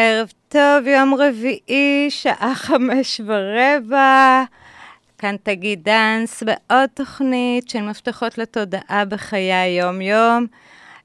ערב 0.00 0.32
טוב, 0.48 0.86
יום 0.86 1.14
רביעי, 1.14 2.06
שעה 2.10 2.52
חמש 2.54 3.20
ורבע. 3.26 4.42
כאן 5.18 5.36
תגיד 5.42 5.82
דאנס 5.82 6.42
בעוד 6.42 6.88
תוכנית 6.94 7.68
של 7.68 7.82
מפתחות 7.82 8.38
לתודעה 8.38 9.04
בחיי 9.04 9.52
היום-יום. 9.52 10.46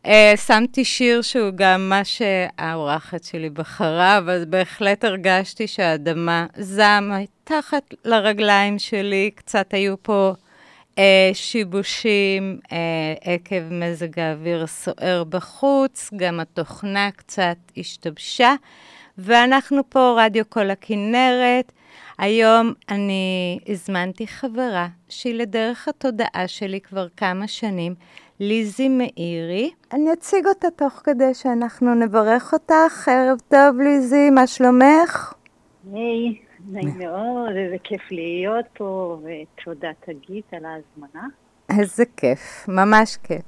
Uh, 0.04 0.10
שמתי 0.48 0.86
שיר 0.86 1.22
שהוא 1.22 1.52
גם 1.56 1.90
מה 1.90 2.02
שהאורחת 2.04 3.24
שלי 3.24 3.50
בחרה, 3.50 4.18
אבל 4.18 4.46
בהחלט 4.46 5.04
הרגשתי 5.04 5.68
שהאדמה 5.68 6.46
זעם 6.58 7.12
מתחת 7.12 7.94
לרגליים 8.06 8.80
שלי. 8.80 9.32
קצת 9.36 9.74
היו 9.74 9.96
פה 10.02 10.34
שיבושים 11.34 12.60
uh, 12.64 12.70
עקב 13.22 13.64
מזג 13.72 14.20
האוויר 14.20 14.64
הסוער 14.64 15.24
בחוץ, 15.30 16.10
גם 16.16 16.40
התוכנה 16.40 17.12
קצת 17.12 17.58
השתבשה, 17.78 18.54
ואנחנו 19.18 19.90
פה, 19.90 20.16
רדיו 20.20 20.44
כל 20.50 20.70
הכנרת. 20.70 21.72
היום 22.18 22.74
אני 22.90 23.60
הזמנתי 23.68 24.28
חברה 24.28 24.88
שהיא 25.10 25.34
לדרך 25.34 25.88
התודעה 25.88 26.48
שלי 26.48 26.82
כבר 26.82 27.08
כמה 27.18 27.48
שנים, 27.48 27.96
ליזי 28.40 28.90
מאירי. 28.90 29.72
אני 29.94 30.14
אציג 30.14 30.48
אותה 30.48 30.68
תוך 30.76 31.02
כדי 31.04 31.34
שאנחנו 31.34 31.96
נברך 31.96 32.54
אותך. 32.54 33.10
ערב 33.10 33.40
טוב, 33.50 33.82
ליזי, 33.82 34.30
מה 34.30 34.48
שלומך? 34.48 35.34
היי, 35.94 36.36
נעים 36.72 36.98
מאוד, 36.98 37.56
איזה 37.56 37.76
כיף 37.84 38.02
להיות 38.12 38.66
פה, 38.74 39.20
ותודה 39.24 39.90
תגית 40.06 40.54
על 40.54 40.66
ההזמנה. 40.66 41.28
איזה 41.80 42.04
כיף, 42.18 42.66
ממש 42.68 43.18
כיף. 43.24 43.42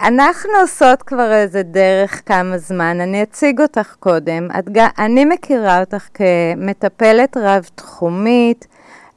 אנחנו 0.00 0.50
עושות 0.60 1.02
כבר 1.02 1.32
איזה 1.32 1.62
דרך 1.62 2.22
כמה 2.26 2.58
זמן, 2.58 3.00
אני 3.00 3.22
אציג 3.22 3.60
אותך 3.60 3.94
קודם. 3.98 4.48
את, 4.58 4.68
אני 4.98 5.24
מכירה 5.24 5.80
אותך 5.80 6.08
כמטפלת 6.14 7.36
רב-תחומית, 7.36 8.66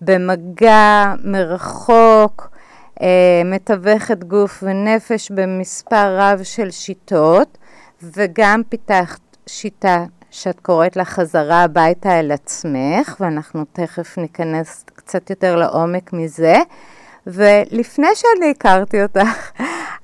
במגע, 0.01 1.13
מרחוק, 1.23 2.49
אה, 3.01 3.41
מתווכת 3.45 4.23
גוף 4.23 4.63
ונפש 4.63 5.31
במספר 5.31 6.17
רב 6.17 6.43
של 6.43 6.71
שיטות, 6.71 7.57
וגם 8.01 8.61
פיתחת 8.69 9.37
שיטה 9.47 10.05
שאת 10.31 10.59
קוראת 10.59 10.95
לה 10.95 11.05
חזרה 11.05 11.63
הביתה 11.63 12.19
אל 12.19 12.31
עצמך, 12.31 13.15
ואנחנו 13.19 13.65
תכף 13.73 14.17
ניכנס 14.17 14.85
קצת 14.95 15.29
יותר 15.29 15.55
לעומק 15.55 16.13
מזה. 16.13 16.55
ולפני 17.27 18.07
שאני 18.15 18.51
הכרתי 18.51 19.03
אותך, 19.03 19.51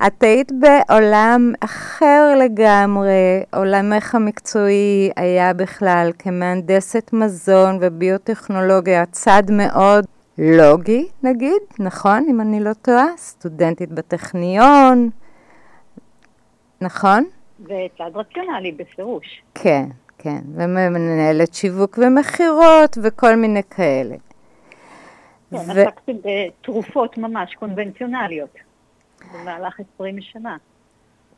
את 0.08 0.24
היית 0.24 0.52
בעולם 0.52 1.54
אחר 1.60 2.34
לגמרי, 2.40 3.44
עולמך 3.54 4.16
המקצועי 4.16 5.12
היה 5.16 5.54
בכלל 5.54 6.12
כמהנדסת 6.20 7.10
מזון 7.14 7.78
וביוטכנולוגיה, 7.82 9.06
צד 9.06 9.44
מאוד 9.50 10.06
לוגי 10.38 11.08
נגיד, 11.24 11.62
נכון? 11.80 12.26
אם 12.30 12.42
אני 12.42 12.60
לא 12.60 12.74
טועה? 12.74 13.08
סטודנטית 13.18 13.92
בטכניון, 13.92 15.10
נכון? 16.82 17.24
וצד 17.64 18.12
רציונלי 18.16 18.72
בפירוש. 18.72 19.42
כן, 19.56 19.86
כן, 20.18 20.40
ומנהלת 20.56 21.54
שיווק 21.54 22.00
ומכירות 22.02 22.98
וכל 23.04 23.36
מיני 23.36 23.62
כאלה. 23.70 24.16
כן, 25.52 25.58
ו... 25.58 25.72
עסקתי 25.72 26.12
בתרופות 26.24 27.18
ממש 27.18 27.56
קונבנציונליות 27.56 28.56
במהלך 29.34 29.80
20 29.96 30.22
שנה. 30.22 30.58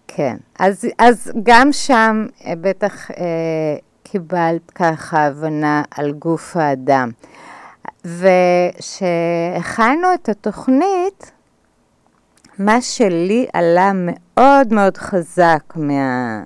כן, 0.07 0.37
אז, 0.59 0.87
אז 0.97 1.31
גם 1.43 1.71
שם 1.71 2.25
אה, 2.45 2.53
בטח 2.61 3.11
אה, 3.11 3.15
קיבלת 4.03 4.71
ככה 4.71 5.25
הבנה 5.25 5.83
על 5.91 6.11
גוף 6.11 6.57
האדם. 6.57 7.11
וכשהכנו 8.05 10.13
את 10.13 10.29
התוכנית, 10.29 11.31
מה 12.59 12.81
שלי 12.81 13.47
עלה 13.53 13.91
מאוד 13.95 14.73
מאוד 14.73 14.97
חזק 14.97 15.73
מה, 15.75 16.43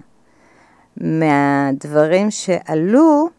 מהדברים 0.97 2.31
שעלו, 2.31 3.29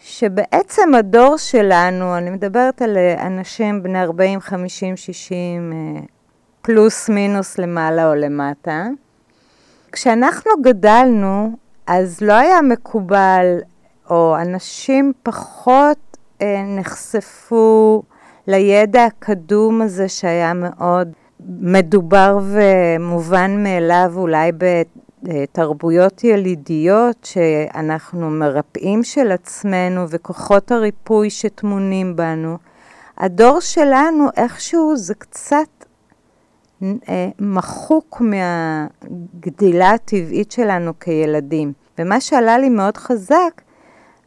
שבעצם 0.00 0.94
הדור 0.94 1.36
שלנו, 1.36 2.16
אני 2.16 2.30
מדברת 2.30 2.82
על 2.82 2.96
אה, 2.96 3.26
אנשים 3.26 3.82
בני 3.82 4.02
40, 4.02 4.40
50, 4.40 4.96
60, 4.96 5.72
פלוס 6.62 7.08
מינוס 7.08 7.58
למעלה 7.58 8.08
או 8.08 8.14
למטה, 8.14 8.86
כשאנחנו 9.92 10.50
גדלנו, 10.62 11.52
אז 11.86 12.20
לא 12.20 12.32
היה 12.32 12.62
מקובל, 12.62 13.58
או 14.10 14.36
אנשים 14.40 15.12
פחות 15.22 15.98
אה, 16.42 16.62
נחשפו 16.76 18.02
לידע 18.46 19.04
הקדום 19.04 19.82
הזה 19.82 20.08
שהיה 20.08 20.52
מאוד 20.54 21.12
מדובר 21.48 22.38
ומובן 22.42 23.62
מאליו 23.62 24.12
אולי 24.16 24.52
תרבויות 25.52 26.24
ילידיות 26.24 27.24
שאנחנו 27.24 28.30
מרפאים 28.30 29.04
של 29.04 29.32
עצמנו 29.32 30.08
וכוחות 30.08 30.72
הריפוי 30.72 31.30
שטמונים 31.30 32.16
בנו. 32.16 32.58
הדור 33.18 33.60
שלנו 33.60 34.28
איכשהו 34.36 34.96
זה 34.96 35.14
קצת 35.14 35.84
אה, 36.82 37.28
מחוק 37.38 38.20
מהגדילה 38.20 39.90
הטבעית 39.90 40.52
שלנו 40.52 40.92
כילדים. 41.00 41.72
ומה 41.98 42.20
שעלה 42.20 42.58
לי 42.58 42.68
מאוד 42.68 42.96
חזק 42.96 43.62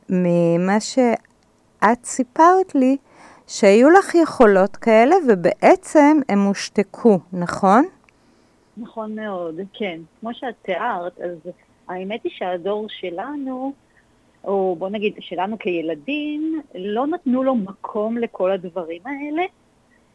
ממה 0.09 0.79
שאת 0.79 2.05
סיפרת 2.05 2.75
לי, 2.75 2.97
שהיו 3.47 3.89
לך 3.89 4.15
יכולות 4.15 4.75
כאלה 4.75 5.15
ובעצם 5.27 6.19
הם 6.29 6.43
הושתקו, 6.43 7.19
נכון? 7.33 7.85
נכון 8.77 9.15
מאוד, 9.15 9.59
כן. 9.73 9.99
כמו 10.19 10.33
שאת 10.33 10.55
תיארת, 10.61 11.19
אז 11.19 11.51
האמת 11.87 12.23
היא 12.23 12.31
שהדור 12.35 12.85
שלנו, 12.89 13.73
או 14.43 14.75
בוא 14.79 14.89
נגיד 14.89 15.13
שלנו 15.19 15.59
כילדים, 15.59 16.61
לא 16.75 17.07
נתנו 17.07 17.43
לו 17.43 17.55
מקום 17.55 18.17
לכל 18.17 18.51
הדברים 18.51 19.01
האלה. 19.05 19.43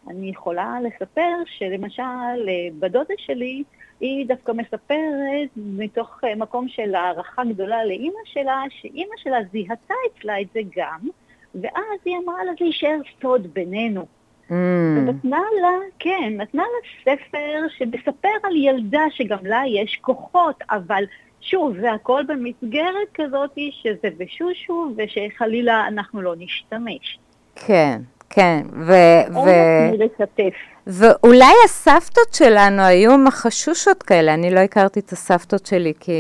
אני 0.09 0.31
יכולה 0.31 0.79
לספר 0.81 1.37
שלמשל 1.47 2.49
בדודה 2.79 3.15
שלי, 3.19 3.63
היא 4.01 4.27
דווקא 4.27 4.53
מספרת 4.53 5.49
מתוך 5.57 6.21
מקום 6.37 6.69
של 6.69 6.95
הערכה 6.95 7.45
גדולה 7.45 7.85
לאימא 7.85 8.21
שלה, 8.25 8.63
שאימא 8.71 9.15
שלה 9.17 9.39
זיהתה 9.53 9.95
אצלה 10.07 10.41
את 10.41 10.47
זה 10.55 10.61
גם, 10.77 11.01
ואז 11.55 12.01
היא 12.05 12.17
אמרה 12.25 12.45
לה 12.45 12.53
זה 12.59 12.65
יישאר 12.65 12.99
סוד 13.23 13.47
בינינו. 13.47 14.07
Mm. 14.51 14.53
ונתנה 14.97 15.43
לה, 15.63 15.79
כן, 15.99 16.33
נתנה 16.37 16.63
לה 16.63 17.13
ספר 17.15 17.67
שמספר 17.79 18.29
על 18.43 18.57
ילדה 18.57 19.05
שגם 19.11 19.39
לה 19.43 19.63
יש 19.67 19.99
כוחות, 20.01 20.63
אבל 20.71 21.05
שוב, 21.41 21.77
זה 21.81 21.93
הכל 21.93 22.23
במסגרת 22.29 23.09
כזאת 23.15 23.51
שזה 23.71 24.09
בשושו, 24.17 24.95
ושחלילה 24.97 25.89
אנחנו 25.89 26.23
לא 26.23 26.35
נשתמש. 26.39 27.19
כן, 27.57 28.01
כן, 28.31 28.63
ו... 28.73 28.93
ו... 29.35 29.49
לשתף. 29.99 30.55
ואולי 30.93 31.53
הסבתות 31.65 32.35
שלנו 32.35 32.83
היו 32.83 33.19
מחשושות 33.19 34.03
כאלה, 34.03 34.35
אני 34.35 34.55
לא 34.55 34.61
הכרתי 34.61 35.01
את 35.01 35.13
הסבתות 35.13 35.67
שלי 35.67 35.93
כי 36.01 36.13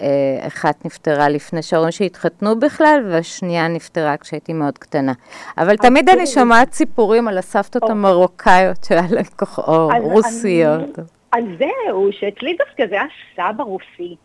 אה, 0.00 0.06
אחת 0.46 0.84
נפטרה 0.86 1.28
לפני 1.28 1.62
שההורים 1.62 1.92
שהתחתנו 1.92 2.60
בכלל, 2.60 3.06
והשנייה 3.10 3.68
נפטרה 3.68 4.16
כשהייתי 4.16 4.52
מאוד 4.52 4.78
קטנה. 4.78 5.12
אבל 5.58 5.76
תמיד 5.76 6.08
אני 6.08 6.26
שומעת 6.26 6.72
סיפורים 6.72 7.28
על 7.28 7.38
הסבתות 7.38 7.90
המרוקאיות 7.90 8.84
שהיה 8.84 9.02
להם 9.10 9.24
כוח, 9.36 9.58
או 9.58 9.88
רוסיות. 10.00 10.98
אז 11.32 11.44
זהו, 11.58 12.08
שאצלי 12.12 12.56
דווקא 12.58 12.86
זה 12.86 12.94
היה 12.94 13.04
סבא 13.36 13.64
רוסי. 13.64 14.16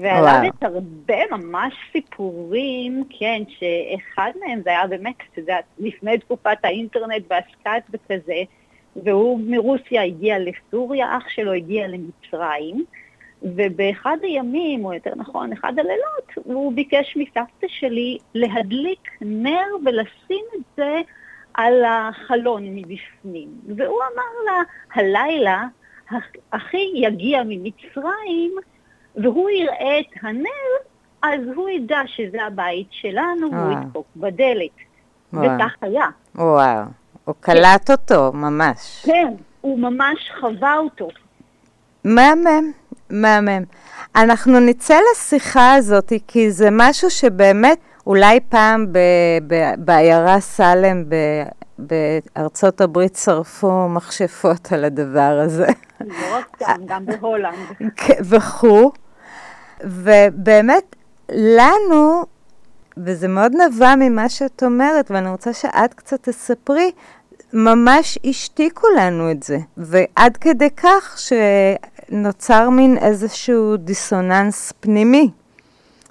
ועלדת 0.00 0.62
הרבה 0.62 1.14
ממש 1.30 1.74
סיפורים, 1.92 3.04
כן, 3.18 3.42
שאחד 3.48 4.30
מהם 4.40 4.60
זה 4.64 4.70
היה 4.70 4.86
באמת, 4.86 5.14
אתה 5.32 5.40
יודע, 5.40 5.56
לפני 5.78 6.18
תקופת 6.18 6.56
האינטרנט 6.64 7.22
והסקאט 7.30 7.82
וכזה, 7.90 8.42
והוא 8.96 9.40
מרוסיה 9.46 10.02
הגיע 10.02 10.36
לסוריה, 10.38 11.16
אח 11.16 11.28
שלו 11.28 11.52
הגיע 11.52 11.86
למצרים, 11.88 12.84
ובאחד 13.42 14.16
הימים, 14.22 14.84
או 14.84 14.94
יותר 14.94 15.12
נכון, 15.16 15.52
אחד 15.52 15.72
הלילות, 15.78 16.32
הוא 16.34 16.72
ביקש 16.72 17.16
מסבתא 17.16 17.66
שלי 17.68 18.18
להדליק 18.34 19.08
נר 19.20 19.66
ולשים 19.84 20.44
את 20.54 20.60
זה 20.76 21.00
על 21.54 21.84
החלון 21.84 22.62
מבפנים. 22.66 23.48
והוא 23.76 24.00
אמר 24.14 24.44
לה, 24.46 24.62
הלילה 24.94 25.64
אחי 26.50 26.90
יגיע 26.94 27.42
ממצרים 27.46 28.52
והוא 29.16 29.50
יראה 29.50 30.00
את 30.00 30.22
הנר, 30.22 30.70
אז 31.22 31.40
הוא 31.54 31.68
ידע 31.68 32.00
שזה 32.06 32.42
הבית 32.42 32.86
שלנו, 32.90 33.50
והוא 33.52 33.72
אה. 33.72 33.80
ידפוק 33.82 34.06
בדלת. 34.16 34.70
וכך 35.32 35.74
היה. 35.80 36.06
וואו. 36.34 36.84
הוא 37.24 37.34
קלט 37.40 37.90
אותו, 37.90 38.32
ממש. 38.32 39.02
כן, 39.04 39.34
הוא 39.60 39.78
ממש 39.78 40.30
חווה 40.40 40.76
אותו. 40.76 41.08
מהמם. 42.04 42.72
מהמם. 43.10 43.62
אנחנו 44.16 44.60
נצא 44.60 44.98
לשיחה 45.12 45.74
הזאת, 45.74 46.12
כי 46.28 46.50
זה 46.50 46.68
משהו 46.72 47.10
שבאמת, 47.10 47.78
אולי 48.06 48.40
פעם 48.48 48.86
בעיירה 49.78 50.40
סלם 50.40 51.04
בארצות 51.78 52.80
הברית 52.80 53.16
שרפו 53.16 53.88
מכשפות 53.88 54.72
על 54.72 54.84
הדבר 54.84 55.40
הזה. 55.44 55.66
לא 56.00 56.36
רק 56.36 56.56
כאן, 56.58 56.76
גם 56.86 57.06
בהולנד. 57.06 57.56
וכו', 58.30 58.92
ובאמת, 59.84 60.96
לנו, 61.32 62.24
וזה 62.96 63.28
מאוד 63.28 63.52
נבע 63.54 63.94
ממה 63.98 64.28
שאת 64.28 64.62
אומרת, 64.62 65.10
ואני 65.10 65.30
רוצה 65.30 65.52
שאת 65.52 65.94
קצת 65.94 66.22
תספרי, 66.22 66.90
ממש 67.52 68.18
השתיקו 68.24 68.86
לנו 68.96 69.30
את 69.30 69.42
זה, 69.42 69.58
ועד 69.76 70.36
כדי 70.36 70.70
כך 70.70 71.18
שנוצר 71.18 72.70
מין 72.70 72.98
איזשהו 72.98 73.76
דיסוננס 73.76 74.72
פנימי 74.80 75.30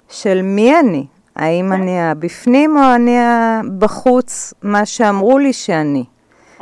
של 0.08 0.42
מי 0.42 0.80
אני, 0.80 1.06
האם 1.36 1.66
כן. 1.68 1.72
אני 1.82 2.00
הבפנים 2.00 2.76
או 2.76 2.94
אני 2.94 3.16
הבחוץ, 3.20 4.54
מה 4.62 4.86
שאמרו 4.86 5.38
לי 5.38 5.52
שאני. 5.52 6.04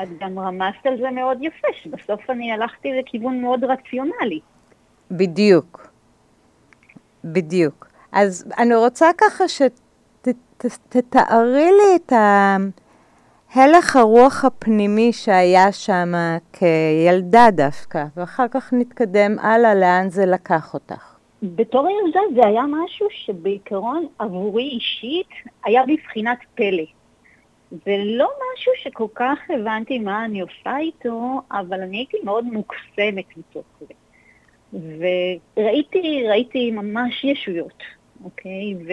את 0.02 0.08
גם 0.20 0.38
רמזת 0.38 0.86
על 0.86 0.96
זה 1.00 1.10
מאוד 1.10 1.38
יפה, 1.40 1.68
שבסוף 1.82 2.30
אני 2.30 2.52
הלכתי 2.52 2.88
לכיוון 3.00 3.40
מאוד 3.40 3.64
רציונלי. 3.64 4.40
בדיוק, 5.10 5.88
בדיוק. 7.24 7.88
אז 8.12 8.44
אני 8.58 8.74
רוצה 8.74 9.10
ככה 9.18 9.48
שתתארי 10.68 11.70
לי 11.70 11.96
את. 11.96 12.12
הלך 13.54 13.96
הרוח 13.96 14.44
הפנימי 14.44 15.12
שהיה 15.12 15.72
שם 15.72 16.12
כילדה 16.52 17.46
דווקא, 17.52 18.04
ואחר 18.16 18.48
כך 18.50 18.72
נתקדם 18.72 19.38
הלאה 19.38 19.74
לאן 19.74 20.10
זה 20.10 20.26
לקח 20.26 20.74
אותך. 20.74 21.16
בתור 21.42 21.88
ילדה 21.90 22.20
זה 22.34 22.46
היה 22.46 22.62
משהו 22.62 23.06
שבעיקרון 23.10 24.06
עבורי 24.18 24.62
אישית 24.62 25.28
היה 25.64 25.82
בבחינת 25.86 26.38
פלא. 26.54 26.84
זה 27.70 27.96
לא 28.04 28.28
משהו 28.54 28.72
שכל 28.76 29.06
כך 29.14 29.38
הבנתי 29.48 29.98
מה 29.98 30.24
אני 30.24 30.40
עושה 30.40 30.78
איתו, 30.78 31.40
אבל 31.52 31.80
אני 31.80 31.96
הייתי 31.96 32.16
מאוד 32.24 32.44
מוקסמת 32.44 33.36
מתוך 33.36 33.64
זה. 33.80 33.94
וראיתי, 35.56 36.26
ראיתי 36.28 36.70
ממש 36.70 37.24
ישויות, 37.24 37.82
אוקיי? 38.24 38.74
ו... 38.74 38.90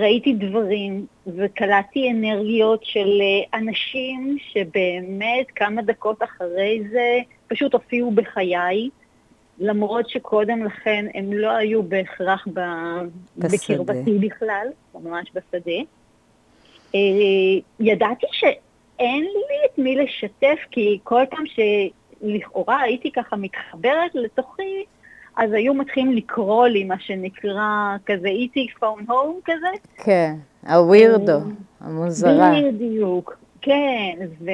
ראיתי 0.00 0.32
דברים 0.32 1.06
וקלטתי 1.26 2.10
אנרגיות 2.10 2.84
של 2.84 3.08
אה, 3.20 3.58
אנשים 3.58 4.36
שבאמת 4.52 5.46
כמה 5.54 5.82
דקות 5.82 6.22
אחרי 6.22 6.82
זה 6.90 7.18
פשוט 7.48 7.74
הופיעו 7.74 8.10
בחיי, 8.10 8.90
למרות 9.58 10.08
שקודם 10.08 10.64
לכן 10.64 11.06
הם 11.14 11.32
לא 11.32 11.50
היו 11.50 11.82
בהכרח 11.82 12.48
ב... 12.54 12.60
בקרבתי 13.36 14.18
בכלל, 14.20 14.66
ממש 14.94 15.30
בשדה. 15.34 15.80
אה, 16.94 17.00
ידעתי 17.80 18.26
שאין 18.32 19.22
לי 19.22 19.66
את 19.66 19.78
מי 19.78 19.96
לשתף, 19.96 20.58
כי 20.70 20.98
כל 21.04 21.22
פעם 21.30 21.44
שלכאורה 21.46 22.80
הייתי 22.80 23.12
ככה 23.12 23.36
מתחברת 23.36 24.14
לתוכי, 24.14 24.84
אז 25.36 25.52
היו 25.52 25.74
מתחילים 25.74 26.12
לקרוא 26.12 26.66
לי, 26.66 26.84
מה 26.84 26.98
שנקרא, 26.98 27.96
כזה 28.06 28.28
איטי 28.28 28.66
פון 28.80 29.04
הום 29.08 29.40
כזה. 29.44 29.68
כן, 29.96 30.34
הווירדו, 30.68 31.32
אה, 31.32 31.40
המוזרה. 31.80 32.52
בדיוק, 32.72 33.36
כן, 33.60 34.18
ו... 34.40 34.50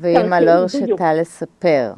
ואימא 0.00 0.38
לא 0.40 0.50
הרשתה 0.50 1.14
לספר. 1.14 1.92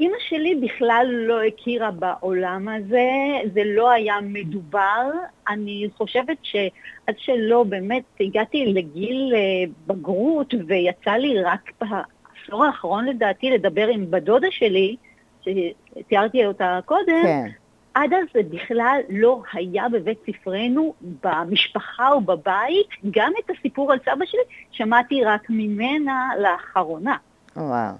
אימא 0.00 0.16
שלי 0.28 0.54
בכלל 0.54 1.06
לא 1.10 1.42
הכירה 1.42 1.90
בעולם 1.90 2.68
הזה, 2.68 3.08
זה 3.54 3.62
לא 3.64 3.90
היה 3.90 4.14
מדובר. 4.22 5.10
אני 5.48 5.88
חושבת 5.96 6.36
שעד 6.42 7.14
שלא 7.16 7.62
באמת 7.62 8.02
הגעתי 8.20 8.66
לגיל 8.66 9.32
אה, 9.34 9.70
בגרות 9.86 10.54
ויצא 10.66 11.10
לי 11.10 11.42
רק 11.42 11.72
בעשור 11.80 12.64
האחרון 12.64 13.04
לדעתי 13.04 13.50
לדבר 13.50 13.88
עם 13.88 14.10
בדודה 14.10 14.48
שלי, 14.50 14.96
שתיארתי 15.42 16.46
אותה 16.46 16.80
קודם, 16.84 17.22
כן. 17.22 17.48
עד 17.94 18.12
אז 18.12 18.26
זה 18.34 18.40
בכלל 18.50 19.00
לא 19.08 19.42
היה 19.52 19.88
בבית 19.88 20.18
ספרנו, 20.26 20.94
במשפחה 21.22 22.12
או 22.12 22.20
בבית. 22.20 22.88
גם 23.10 23.32
את 23.44 23.50
הסיפור 23.58 23.92
על 23.92 23.98
סבא 23.98 24.24
שלי 24.26 24.40
שמעתי 24.70 25.24
רק 25.24 25.46
ממנה 25.50 26.30
לאחרונה. 26.38 27.16
וואו. 27.56 27.94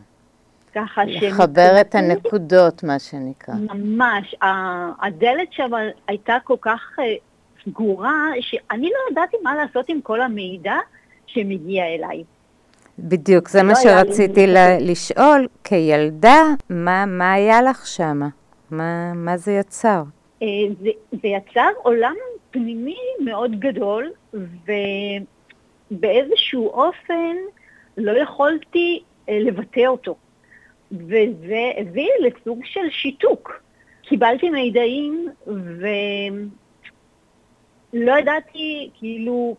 ככה 0.74 1.02
ש... 1.06 1.22
לחבר 1.22 1.80
את 1.80 1.94
הנקודות, 1.94 2.82
מה 2.82 2.98
שנקרא. 2.98 3.54
ממש. 3.54 4.34
הדלת 5.02 5.52
שם 5.52 5.70
הייתה 6.08 6.36
כל 6.44 6.56
כך 6.60 6.98
אה, 6.98 7.14
סגורה, 7.64 8.24
שאני 8.40 8.86
לא 8.86 9.10
ידעתי 9.10 9.36
מה 9.42 9.54
לעשות 9.54 9.88
עם 9.88 10.00
כל 10.00 10.20
המידע 10.20 10.76
שמגיע 11.26 11.84
אליי. 11.84 12.24
בדיוק, 12.98 13.48
זה 13.48 13.62
מה 13.62 13.72
לא 13.72 13.74
שרציתי 13.74 14.46
לשאול. 14.80 15.46
כילדה, 15.64 16.42
מה, 16.70 17.06
מה 17.06 17.32
היה 17.32 17.62
לך 17.62 17.86
שם? 17.86 18.20
מה, 18.70 19.12
מה 19.14 19.36
זה 19.36 19.52
יצר? 19.52 20.02
אה, 20.42 20.46
זה, 20.82 20.90
זה 21.12 21.28
יצר 21.28 21.68
עולם 21.82 22.14
פנימי 22.50 22.96
מאוד 23.24 23.60
גדול, 23.60 24.12
ובאיזשהו 25.90 26.68
אופן 26.68 27.36
לא 27.96 28.22
יכולתי 28.22 29.02
אה, 29.28 29.38
לבטא 29.40 29.86
אותו. 29.86 30.16
וזה 30.92 31.70
הביא 31.76 32.10
לסוג 32.20 32.60
של 32.64 32.90
שיתוק. 32.90 33.62
קיבלתי 34.02 34.50
מידעים 34.50 35.28
ולא 37.92 38.18
ידעתי 38.18 38.90
כאילו 38.98 39.56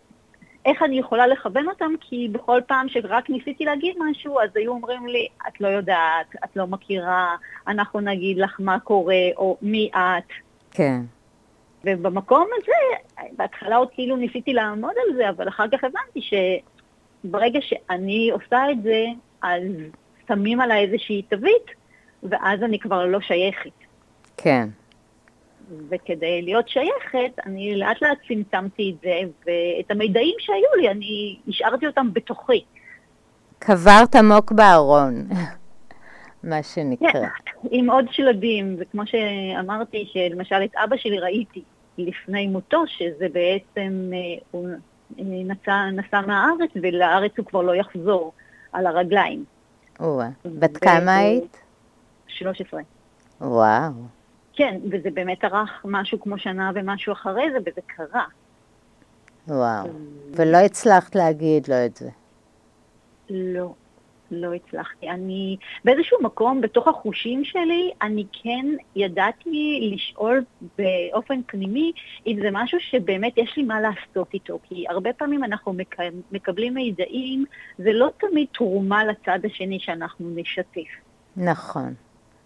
איך 0.66 0.84
אני 0.84 1.00
יכולה 1.00 1.28
לכוון 1.28 1.68
אותם, 1.68 1.92
כי 2.02 2.28
בכל 2.32 2.62
פעם 2.68 2.90
שרק 2.90 3.30
ניסיתי 3.30 3.66
להגיד 3.66 3.96
משהו, 4.00 4.40
אז 4.40 4.50
היו 4.56 4.72
אומרים 4.72 5.08
לי, 5.08 5.28
את 5.48 5.62
לא 5.62 5.68
יודעת, 5.68 6.36
את 6.44 6.56
לא 6.56 6.68
מכירה, 6.68 7.36
אנחנו 7.68 8.00
נגיד 8.00 8.38
לך 8.38 8.56
מה 8.60 8.80
קורה, 8.80 9.24
או 9.38 9.58
מי 9.62 9.90
את. 9.96 10.30
כן. 10.72 11.02
ובמקום 11.84 12.48
הזה, 12.58 13.18
בהתחלה 13.38 13.76
עוד 13.76 13.88
כאילו 13.92 14.16
ניסיתי 14.16 14.54
לעמוד 14.54 14.94
על 15.08 15.16
זה, 15.16 15.30
אבל 15.30 15.48
אחר 15.48 15.66
כך 15.72 15.84
הבנתי 15.84 16.30
שברגע 17.24 17.60
שאני 17.62 18.30
עושה 18.34 18.72
את 18.72 18.84
זה, 18.84 19.06
אז 19.42 19.62
שמים 20.28 20.62
עליי 20.62 20.86
איזושהי 20.86 21.22
תווית, 21.22 21.66
ואז 22.24 22.64
אני 22.64 22.80
כבר 22.80 23.06
לא 23.06 23.22
שייכת. 23.22 23.72
כן. 24.38 24.70
וכדי 25.90 26.42
להיות 26.42 26.70
שייכת, 26.70 27.40
אני 27.46 27.76
לאט 27.76 28.02
לאט 28.02 28.18
צמצמתי 28.28 28.96
את 28.96 29.02
זה, 29.02 29.20
ואת 29.46 29.92
המידעים 29.92 30.36
שהיו 30.40 30.82
לי, 30.82 30.90
אני 30.90 31.40
השארתי 31.48 31.88
אותם 31.88 32.14
בתוכי. 32.14 32.64
קברת 33.60 34.16
עמוק 34.16 34.52
בארון, 34.52 35.28
מה 36.44 36.64
שנקרא. 36.64 37.12
כן, 37.12 37.24
עם 37.72 37.90
עוד 37.90 38.06
שלדים, 38.12 38.76
וכמו 38.80 39.02
שאמרתי, 39.06 40.10
שלמשל 40.14 40.64
את 40.64 40.76
אבא 40.84 40.98
שלי 40.98 41.20
ראיתי 41.20 41.64
לפני 41.98 42.48
מותו, 42.48 42.84
שזה 42.88 43.28
בעצם, 43.34 44.12
אה, 44.14 44.42
הוא 44.52 44.70
אה, 44.70 44.76
נסע, 45.20 45.90
נסע 45.92 46.22
מהארץ, 46.22 46.70
ולארץ 46.82 47.32
הוא 47.38 47.46
כבר 47.46 47.62
לא 47.62 47.76
יחזור 47.76 48.34
על 48.74 48.88
הרגליים. 48.88 49.46
או, 50.00 50.22
בת 50.46 50.78
כמה 50.78 51.16
היית? 51.16 51.58
13. 52.28 52.82
וואו. 53.42 53.92
כן, 54.60 54.80
וזה 54.92 55.10
באמת 55.14 55.46
ארך 55.46 55.82
משהו 55.86 56.20
כמו 56.20 56.38
שנה 56.38 56.72
ומשהו 56.76 57.14
אחרי 57.14 57.52
זה, 57.52 57.58
וזה 57.66 57.82
קרה. 57.88 58.26
וואו. 59.48 59.88
ולא 60.32 60.58
הצלחת 60.58 61.16
להגיד 61.16 61.68
לו 61.68 61.76
את 61.86 61.96
זה. 61.96 62.10
לא, 63.30 63.74
לא 64.32 64.54
הצלחתי. 64.54 65.10
אני, 65.10 65.58
באיזשהו 65.86 66.18
מקום, 66.22 66.62
בתוך 66.62 66.88
החושים 66.88 67.46
שלי, 67.46 67.92
אני 68.02 68.26
כן 68.44 68.66
ידעתי 68.96 69.90
לשאול 69.94 70.44
באופן 70.78 71.42
פנימי 71.48 71.92
אם 72.28 72.38
זה 72.42 72.50
משהו 72.52 72.80
שבאמת 72.80 73.38
יש 73.38 73.58
לי 73.58 73.64
מה 73.64 73.82
לעשות 73.82 74.34
איתו. 74.34 74.60
כי 74.64 74.86
הרבה 74.90 75.14
פעמים 75.14 75.44
אנחנו 75.44 75.74
מקבלים 76.32 76.74
מידעים, 76.74 77.46
זה 77.78 77.94
לא 77.94 78.10
תמיד 78.18 78.48
תרומה 78.54 79.06
לצד 79.06 79.40
השני 79.46 79.80
שאנחנו 79.80 80.30
נשתף. 80.36 80.90
נכון. 81.38 81.94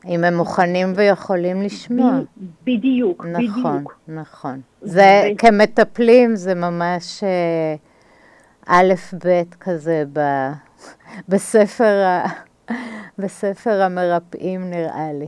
אם 0.08 0.24
הם 0.24 0.38
מוכנים 0.38 0.94
ויכולים 0.96 1.62
לשמוע. 1.62 2.20
בדיוק, 2.64 3.26
נכון, 3.26 3.34
בדיוק. 3.34 3.58
נכון, 3.58 3.84
נכון. 4.08 4.62
זה, 4.82 5.30
כמטפלים, 5.38 6.36
זה 6.36 6.56
ממש 6.56 7.24
אה, 7.24 7.76
א', 8.68 8.94
ב' 9.26 9.42
כזה 9.60 10.04
ב, 10.14 10.20
בספר, 11.30 12.04
ה, 12.06 12.26
בספר 13.20 13.82
המרפאים, 13.82 14.70
נראה 14.70 15.14
לי. 15.14 15.28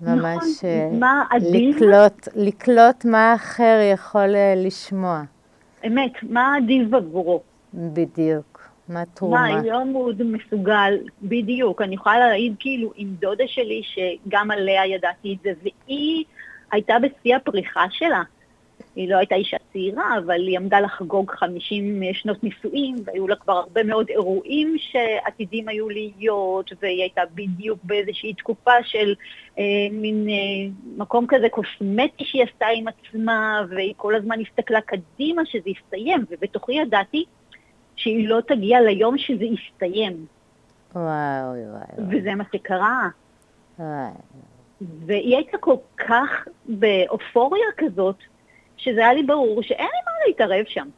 ממש 0.00 0.36
נכון, 0.36 0.70
אה, 0.70 0.88
מה 0.98 1.24
לקלוט, 1.40 2.28
לקלוט 2.34 3.04
מה 3.04 3.32
האחר 3.32 3.78
יכול 3.92 4.34
אה, 4.34 4.54
לשמוע. 4.56 5.22
אמת, 5.86 6.12
מה 6.22 6.56
עדיף 6.56 6.94
עבורו. 6.94 7.40
בדיוק, 7.74 8.51
מה 8.88 9.02
התרומה? 9.02 9.36
מה 9.36 9.60
היום 9.60 9.88
הוא 9.88 10.12
מסוגל, 10.24 10.98
בדיוק. 11.22 11.82
אני 11.82 11.94
יכולה 11.94 12.18
להעיד 12.18 12.54
כאילו 12.58 12.92
עם 12.96 13.08
דודה 13.20 13.44
שלי, 13.46 13.82
שגם 13.84 14.50
עליה 14.50 14.86
ידעתי 14.86 15.36
את 15.38 15.42
זה, 15.42 15.52
והיא 15.62 16.24
הייתה 16.72 16.94
בשיא 16.98 17.36
הפריחה 17.36 17.84
שלה. 17.90 18.22
היא 18.96 19.10
לא 19.10 19.16
הייתה 19.16 19.34
אישה 19.34 19.56
צעירה, 19.72 20.18
אבל 20.18 20.46
היא 20.46 20.58
עמדה 20.58 20.80
לחגוג 20.80 21.30
50 21.30 22.02
שנות 22.12 22.44
נישואים, 22.44 22.96
והיו 23.04 23.28
לה 23.28 23.36
כבר 23.36 23.52
הרבה 23.52 23.82
מאוד 23.82 24.08
אירועים 24.08 24.76
שעתידים 24.78 25.68
היו 25.68 25.88
להיות, 25.88 26.72
והיא 26.82 27.00
הייתה 27.00 27.22
בדיוק 27.34 27.78
באיזושהי 27.84 28.34
תקופה 28.34 28.82
של 28.84 29.14
אה, 29.58 29.64
מין 29.92 30.28
אה, 30.28 30.70
מקום 30.96 31.26
כזה 31.28 31.48
קוסמטי 31.48 32.24
שהיא 32.24 32.42
עשתה 32.42 32.66
עם 32.66 32.84
עצמה, 32.88 33.62
והיא 33.70 33.94
כל 33.96 34.14
הזמן 34.14 34.40
הסתכלה 34.40 34.80
קדימה 34.80 35.42
שזה 35.46 35.70
יסתיים, 35.70 36.24
ובתוכי 36.30 36.72
ידעתי 36.72 37.24
שהיא 38.02 38.28
לא 38.28 38.40
תגיע 38.48 38.80
ליום 38.80 39.18
שזה 39.18 39.44
יסתיים. 39.44 40.26
וואו, 40.94 41.04
וואו. 41.04 42.08
וזה 42.10 42.34
מה 42.34 42.44
שקרה. 42.52 43.08
והיא 45.06 45.36
הייתה 45.36 45.58
כל 45.58 45.76
כך 45.96 46.48
באופוריה 46.68 47.66
כזאת, 47.76 48.16
שזה 48.76 49.00
היה 49.00 49.12
לי 49.12 49.22
ברור 49.22 49.62
שאין 49.62 49.86
לי 49.86 50.00
מה 50.04 50.12
להתערב 50.26 50.64
שם. 50.68 50.88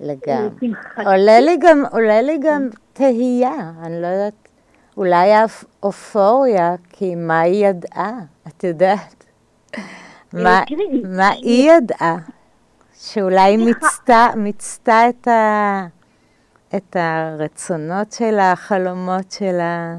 לגמרי. 0.00 0.74
עולה 0.96 1.40
לי 1.40 1.56
גם, 1.60 1.82
עולה 1.92 2.22
לי 2.22 2.38
גם 2.42 2.68
תהייה, 2.92 3.72
אני 3.82 4.02
לא 4.02 4.06
יודעת, 4.06 4.48
אולי 4.96 5.44
אף 5.44 5.64
אופוריה, 5.82 6.74
כי 6.90 7.14
מה 7.14 7.40
היא 7.40 7.66
ידעה, 7.66 8.18
את 8.48 8.64
יודעת? 8.64 9.24
מה, 10.32 10.60
תראי, 10.66 11.02
מה 11.16 11.28
היא 11.28 11.70
ידעה? 11.70 12.16
שאולי. 13.00 13.56
מיצתה, 13.56 14.26
מיצתה 14.36 15.08
את, 15.08 15.28
ה, 15.28 15.86
את 16.76 16.96
הרצונות 16.96 18.12
שלה, 18.12 18.52
החלומות 18.52 19.30
שלה. 19.30 19.96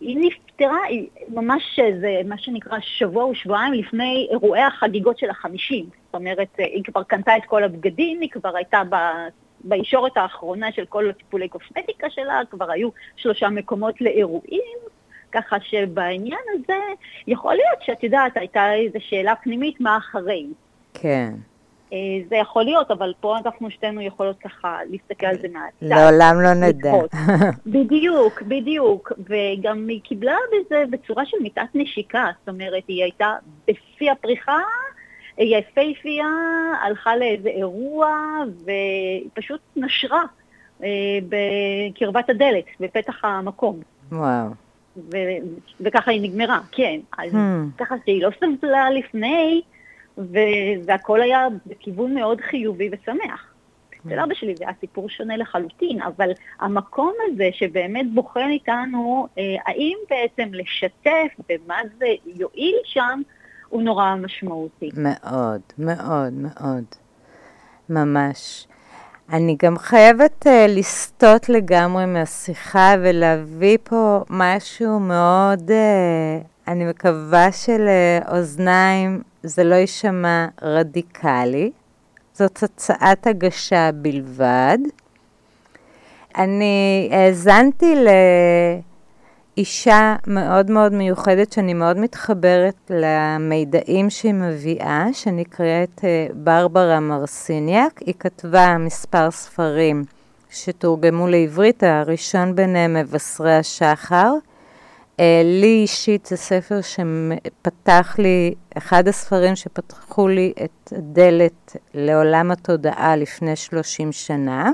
היא 0.00 0.16
נפטרה, 0.20 0.84
היא 0.88 1.08
ממש 1.28 1.80
זה 2.00 2.20
מה 2.24 2.38
שנקרא 2.38 2.78
שבוע 2.80 3.24
או 3.24 3.34
שבועיים 3.34 3.72
לפני 3.72 4.28
אירועי 4.30 4.62
החגיגות 4.62 5.18
של 5.18 5.30
החמישים. 5.30 5.84
זאת 6.06 6.14
אומרת, 6.14 6.48
היא 6.58 6.84
כבר 6.84 7.02
קנתה 7.02 7.36
את 7.36 7.42
כל 7.46 7.64
הבגדים, 7.64 8.20
היא 8.20 8.30
כבר 8.30 8.56
הייתה 8.56 8.82
ב... 8.90 8.96
בישורת 9.64 10.16
האחרונה 10.16 10.72
של 10.72 10.84
כל 10.84 11.10
הטיפולי 11.10 11.48
קוסמטיקה 11.48 12.10
שלה, 12.10 12.40
כבר 12.50 12.70
היו 12.70 12.88
שלושה 13.16 13.48
מקומות 13.48 14.00
לאירועים, 14.00 14.78
ככה 15.32 15.56
שבעניין 15.60 16.40
הזה, 16.54 16.78
יכול 17.26 17.54
להיות 17.54 17.82
שאת 17.82 18.02
יודעת, 18.02 18.36
הייתה 18.36 18.74
איזו 18.74 18.98
שאלה 19.00 19.34
פנימית 19.36 19.80
מה 19.80 19.96
אחרי. 19.96 20.46
כן, 20.94 21.32
אה, 21.34 21.49
זה 22.28 22.36
יכול 22.36 22.64
להיות, 22.64 22.90
אבל 22.90 23.12
פה 23.20 23.36
אנחנו 23.38 23.70
שתינו 23.70 24.00
יכולות 24.00 24.38
ככה 24.38 24.78
להסתכל 24.90 25.26
על 25.26 25.36
זה 25.38 25.48
מהצד. 25.52 25.94
לעולם 25.94 26.40
לא 26.40 26.54
נדע. 26.54 26.92
בדיוק, 27.66 28.42
בדיוק. 28.42 29.12
וגם 29.18 29.86
היא 29.88 30.00
קיבלה 30.00 30.36
בזה 30.52 30.84
בצורה 30.90 31.26
של 31.26 31.36
מיטת 31.42 31.62
נשיקה. 31.74 32.26
זאת 32.40 32.48
אומרת, 32.48 32.82
היא 32.88 33.02
הייתה 33.02 33.34
בשיא 33.68 34.12
הפריחה, 34.12 34.58
היא 35.36 35.56
יפהפייה, 35.56 36.26
הלכה 36.82 37.16
לאיזה 37.16 37.48
אירוע, 37.48 38.08
והיא 38.64 39.28
פשוט 39.34 39.60
נשרה 39.76 40.22
אה, 40.82 40.88
בקרבת 41.28 42.30
הדלת, 42.30 42.64
בפתח 42.80 43.24
המקום. 43.24 43.80
וואו. 44.12 44.46
ו- 44.96 45.16
וככה 45.80 46.10
היא 46.10 46.22
נגמרה, 46.22 46.60
כן. 46.72 47.00
אז 47.18 47.32
Hmm. 47.32 47.36
ככה 47.78 47.94
שהיא 48.04 48.22
לא 48.22 48.30
סבלה 48.40 48.90
לפני, 48.90 49.60
והכל 50.84 51.22
היה 51.22 51.46
בכיוון 51.66 52.14
מאוד 52.14 52.40
חיובי 52.40 52.90
ושמח. 52.92 53.50
אצל 54.06 54.18
אבא 54.18 54.34
שלי 54.34 54.54
זה 54.56 54.64
היה 54.64 54.74
סיפור 54.80 55.08
שונה 55.08 55.36
לחלוטין, 55.36 56.02
אבל 56.02 56.30
המקום 56.60 57.12
הזה 57.26 57.48
שבאמת 57.52 58.14
בוחן 58.14 58.48
איתנו 58.50 59.26
אה, 59.38 59.42
האם 59.66 59.96
בעצם 60.10 60.54
לשתף 60.54 61.34
במה 61.48 61.78
זה 61.98 62.06
יועיל 62.26 62.76
שם, 62.84 63.20
הוא 63.68 63.82
נורא 63.82 64.14
משמעותי. 64.14 64.90
מאוד, 64.96 65.60
מאוד, 65.78 66.32
מאוד. 66.32 66.84
ממש. 67.88 68.66
אני 69.32 69.56
גם 69.62 69.78
חייבת 69.78 70.46
uh, 70.46 70.50
לסטות 70.68 71.48
לגמרי 71.48 72.06
מהשיחה 72.06 72.94
ולהביא 73.02 73.78
פה 73.84 74.20
משהו 74.30 75.00
מאוד, 75.00 75.70
uh, 75.70 75.72
אני 76.68 76.84
מקווה 76.84 77.48
שלאוזניים 77.52 79.22
זה 79.42 79.64
לא 79.64 79.74
יישמע 79.74 80.46
רדיקלי. 80.62 81.70
זאת 82.34 82.62
הצעת 82.62 83.26
הגשה 83.26 83.90
בלבד. 83.94 84.78
אני 86.38 87.10
האזנתי 87.12 87.94
לאישה 89.56 90.16
מאוד 90.26 90.70
מאוד 90.70 90.92
מיוחדת 90.92 91.52
שאני 91.52 91.74
מאוד 91.74 91.98
מתחברת 91.98 92.90
למידעים 92.90 94.10
שהיא 94.10 94.34
מביאה, 94.34 95.06
שנקראת 95.12 96.04
אה, 96.04 96.26
ברברה 96.34 97.00
מרסיניאק. 97.00 98.00
היא 98.06 98.14
כתבה 98.18 98.78
מספר 98.78 99.30
ספרים 99.30 100.04
שתורגמו 100.50 101.28
לעברית, 101.28 101.82
הראשון 101.82 102.54
ביניהם 102.54 102.94
מבשרי 102.94 103.56
השחר. 103.56 104.34
אה, 105.20 105.42
לי 105.44 105.80
אישית 105.82 106.26
זה 106.26 106.36
ספר 106.36 106.80
שפתח 106.80 108.16
לי, 108.18 108.54
אחד 108.78 109.08
הספרים 109.08 109.56
שפתחו 109.56 110.28
לי 110.28 110.52
את 110.64 110.92
הדלת 110.96 111.76
לעולם 111.94 112.50
התודעה 112.50 113.16
לפני 113.16 113.56
30 113.56 114.12
שנה. 114.12 114.70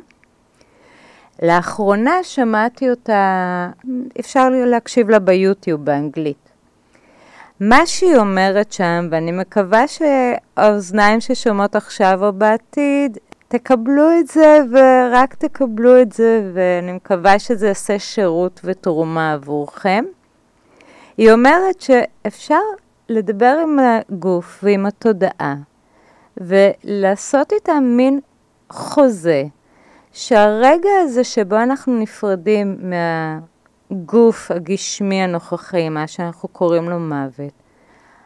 לאחרונה 1.42 2.22
שמעתי 2.22 2.90
אותה, 2.90 3.68
אפשר 4.20 4.48
להקשיב 4.50 5.10
לה 5.10 5.18
ביוטיוב 5.18 5.84
באנגלית. 5.84 6.48
מה 7.60 7.86
שהיא 7.86 8.16
אומרת 8.16 8.72
שם, 8.72 9.08
ואני 9.10 9.32
מקווה 9.32 9.84
שהאוזניים 9.88 11.20
ששומעות 11.20 11.76
עכשיו 11.76 12.24
או 12.24 12.32
בעתיד, 12.32 13.18
תקבלו 13.48 14.18
את 14.20 14.26
זה 14.26 14.58
ורק 14.72 15.34
תקבלו 15.34 16.02
את 16.02 16.12
זה, 16.12 16.50
ואני 16.54 16.92
מקווה 16.92 17.38
שזה 17.38 17.66
יעשה 17.66 17.98
שירות 17.98 18.60
ותרומה 18.64 19.32
עבורכם. 19.32 20.04
היא 21.16 21.32
אומרת 21.32 21.80
שאפשר 21.80 22.60
לדבר 23.08 23.58
עם 23.62 23.78
הגוף 23.78 24.60
ועם 24.62 24.86
התודעה 24.86 25.54
ולעשות 26.36 27.52
איתה 27.52 27.80
מין 27.80 28.20
חוזה 28.70 29.44
שהרגע 30.12 30.88
הזה 31.02 31.24
שבו 31.24 31.56
אנחנו 31.56 31.98
נפרדים 31.98 32.76
מהגוף 33.90 34.50
הגשמי 34.50 35.22
הנוכחי, 35.22 35.88
מה 35.88 36.06
שאנחנו 36.06 36.48
קוראים 36.48 36.90
לו 36.90 36.98
מוות, 36.98 37.52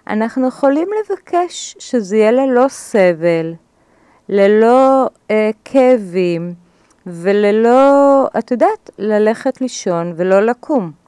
אנחנו 0.06 0.49
יכולים 0.49 0.88
לבקש 1.00 1.76
שזה 1.78 2.16
יהיה 2.16 2.32
ללא 2.32 2.68
סבל, 2.68 3.54
ללא 4.28 5.06
אה, 5.30 5.50
כאבים 5.64 6.54
וללא, 7.06 8.26
את 8.38 8.50
יודעת, 8.50 8.90
ללכת 8.99 9.61
לישון 9.61 10.12
ולא 10.16 10.40
לקום. 10.40 11.00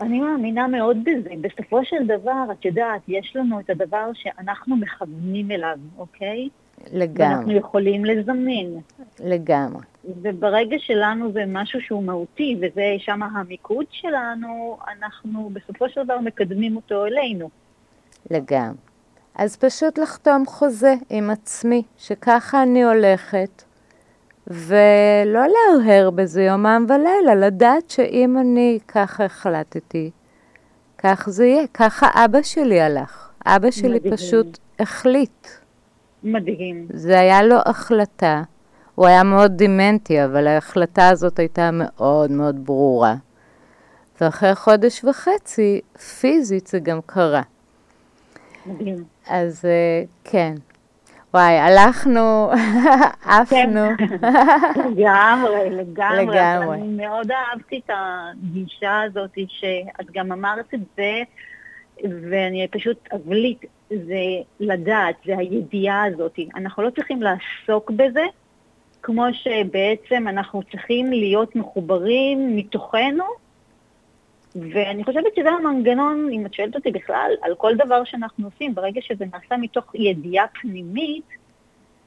אני 0.00 0.20
מאמינה 0.20 0.68
מאוד 0.68 0.98
בזה. 1.04 1.30
בסופו 1.40 1.84
של 1.84 2.06
דבר, 2.06 2.44
את 2.52 2.64
יודעת, 2.64 3.00
יש 3.08 3.36
לנו 3.36 3.60
את 3.60 3.70
הדבר 3.70 4.10
שאנחנו 4.14 4.76
מכוונים 4.76 5.50
אליו, 5.50 5.78
אוקיי? 5.98 6.48
לגמרי, 6.92 7.54
יכולים 7.54 8.04
לזמן. 8.04 8.80
לגמרי. 9.20 9.82
וברגע 10.22 10.76
שלנו 10.78 11.32
זה 11.32 11.44
משהו 11.48 11.80
שהוא 11.80 12.02
מהותי, 12.02 12.56
וזה 12.60 12.94
שם 12.98 13.22
המיקוד 13.22 13.86
שלנו, 13.90 14.78
אנחנו 14.92 15.50
בסופו 15.52 15.88
של 15.88 16.04
דבר 16.04 16.20
מקדמים 16.20 16.76
אותו 16.76 17.06
אלינו. 17.06 17.50
לגמרי. 18.30 18.76
אז 19.34 19.56
פשוט 19.56 19.98
לחתום 19.98 20.46
חוזה 20.46 20.94
עם 21.10 21.30
עצמי, 21.30 21.82
שככה 21.98 22.62
אני 22.62 22.84
הולכת, 22.84 23.62
ולא 24.46 25.40
להרהר 25.46 26.10
בזה 26.10 26.42
יומם 26.42 26.86
ולילה, 26.88 27.34
לדעת 27.46 27.90
שאם 27.90 28.38
אני 28.38 28.78
ככה 28.88 29.24
החלטתי, 29.24 30.10
כך 30.98 31.28
זה 31.30 31.46
יהיה. 31.46 31.66
ככה 31.74 32.08
אבא 32.14 32.42
שלי 32.42 32.80
הלך. 32.80 33.28
אבא 33.46 33.70
שלי 33.70 33.88
מדהים. 33.98 34.16
פשוט 34.16 34.58
החליט. 34.78 35.48
מדהים. 36.22 36.86
זה 36.92 37.20
היה 37.20 37.42
לו 37.42 37.56
החלטה. 37.66 38.42
הוא 38.94 39.06
היה 39.06 39.22
מאוד 39.22 39.52
דימנטי, 39.52 40.24
אבל 40.24 40.46
ההחלטה 40.46 41.08
הזאת 41.08 41.38
הייתה 41.38 41.70
מאוד 41.72 42.30
מאוד 42.30 42.64
ברורה. 42.64 43.14
ואחרי 44.20 44.54
חודש 44.54 45.04
וחצי, 45.04 45.80
פיזית 46.20 46.66
זה 46.66 46.78
גם 46.78 46.98
קרה. 47.06 47.42
מדהים. 48.66 49.04
אז 49.28 49.64
אה, 49.64 50.04
כן. 50.24 50.54
וואי, 51.36 51.58
הלכנו, 51.58 52.50
עפנו. 53.36 53.84
לגמרי, 54.76 55.70
לגמרי. 55.70 56.26
לגמרי. 56.26 56.66
אבל 56.66 56.72
אני 56.74 57.06
מאוד 57.06 57.30
אהבתי 57.30 57.80
את 57.84 57.90
הגישה 57.94 59.02
הזאת, 59.02 59.38
שאת 59.48 60.10
גם 60.12 60.32
אמרת 60.32 60.74
את 60.74 60.80
זה, 60.96 61.22
ואני 62.30 62.66
פשוט 62.70 63.08
אבליט, 63.14 63.64
זה 63.90 64.24
לדעת, 64.60 65.14
זה 65.26 65.38
הידיעה 65.38 66.04
הזאת. 66.04 66.38
אנחנו 66.56 66.82
לא 66.82 66.90
צריכים 66.90 67.22
לעסוק 67.22 67.90
בזה, 67.90 68.24
כמו 69.02 69.24
שבעצם 69.32 70.28
אנחנו 70.28 70.62
צריכים 70.62 71.12
להיות 71.12 71.56
מחוברים 71.56 72.56
מתוכנו, 72.56 73.24
ואני 74.74 75.04
חושבת 75.04 75.36
שזה 75.36 75.50
המנגנון, 75.50 76.28
אם 76.32 76.46
את 76.46 76.54
שואלת 76.54 76.74
אותי 76.74 76.90
בכלל, 76.90 77.30
על 77.42 77.54
כל 77.54 77.76
דבר 77.76 78.04
שאנחנו 78.04 78.46
עושים, 78.46 78.74
ברגע 78.74 79.00
שזה 79.02 79.24
נעשה 79.32 79.56
מתוך 79.56 79.94
ידיעה 79.94 80.46
פנימית, 80.60 81.24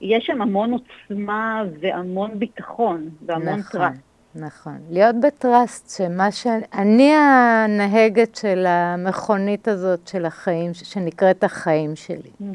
יש 0.02 0.26
שם 0.26 0.42
המון 0.42 0.72
עוצמה 0.72 1.64
והמון 1.80 2.40
ביטחון 2.40 3.10
והמון 3.26 3.60
נכון, 3.60 3.82
טראסט. 3.82 4.02
נכון, 4.36 4.78
להיות 4.90 5.16
בטראסט, 5.22 5.98
שמה 5.98 6.32
ש... 6.32 6.48
אני 6.74 7.14
הנהגת 7.14 8.36
של 8.36 8.66
המכונית 8.68 9.68
הזאת 9.68 10.08
של 10.08 10.26
החיים, 10.26 10.74
שנקראת 10.74 11.44
החיים 11.44 11.96
שלי. 11.96 12.48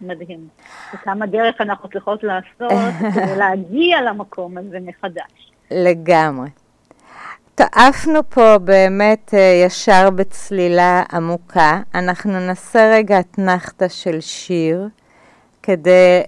מדהים. 0.00 0.48
וכמה 0.94 1.26
דרך 1.26 1.60
אנחנו 1.60 1.88
צריכות 1.88 2.22
לעשות 2.22 2.72
כדי 3.14 3.36
להגיע 3.36 4.02
למקום 4.02 4.58
הזה 4.58 4.78
מחדש. 4.80 5.52
לגמרי. 5.70 6.48
טעפנו 7.60 8.20
פה 8.28 8.58
באמת 8.58 9.34
אה, 9.34 9.62
ישר 9.66 10.10
בצלילה 10.10 11.02
עמוקה. 11.12 11.80
אנחנו 11.94 12.40
נעשה 12.40 12.90
רגע 12.92 13.20
אתנחתא 13.20 13.88
של 13.88 14.20
שיר 14.20 14.88
כדי 15.62 16.22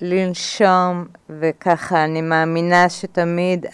לנשום, 0.00 1.04
וככה 1.30 2.04
אני 2.04 2.22
מאמינה 2.22 2.88
שתמיד 2.88 3.66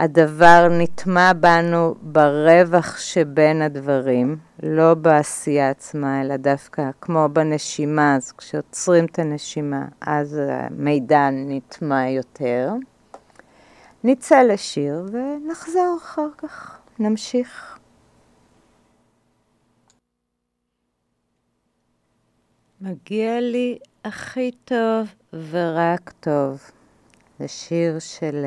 הדבר 0.00 0.68
נטמע 0.70 1.32
בנו 1.32 1.94
ברווח 2.02 2.98
שבין 2.98 3.62
הדברים, 3.62 4.36
לא 4.62 4.94
בעשייה 4.94 5.70
עצמה, 5.70 6.20
אלא 6.20 6.36
דווקא 6.36 6.90
כמו 7.00 7.28
בנשימה, 7.32 8.16
אז 8.16 8.32
כשעוצרים 8.32 9.04
את 9.04 9.18
הנשימה, 9.18 9.84
אז 10.00 10.40
המידע 10.48 11.28
נטמע 11.32 12.08
יותר. 12.08 12.70
נצא 14.06 14.42
לשיר 14.42 15.06
ונחזור 15.12 15.98
אחר 16.02 16.28
כך, 16.38 16.78
נמשיך. 16.98 17.78
מגיע 22.80 23.40
לי 23.40 23.78
הכי 24.04 24.50
טוב 24.64 25.06
ורק 25.50 26.12
טוב. 26.20 26.62
זה 27.38 27.48
שיר 27.48 27.98
של 27.98 28.44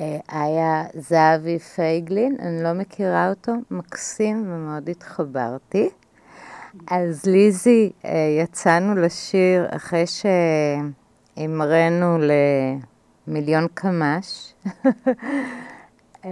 אה, 0.00 0.18
איה 0.32 0.84
זהבי 0.94 1.58
פייגלין, 1.58 2.36
אני 2.40 2.62
לא 2.62 2.72
מכירה 2.72 3.30
אותו, 3.30 3.52
מקסים 3.70 4.52
ומאוד 4.52 4.88
התחברתי. 4.88 5.88
אז 6.90 7.26
ליזי, 7.26 7.92
אה, 8.04 8.10
יצאנו 8.42 8.94
לשיר 8.94 9.66
אחרי 9.70 10.04
שהמראנו 11.36 12.18
למיליון 13.28 13.66
קמ"ש. 13.74 14.54
אמ, 16.24 16.30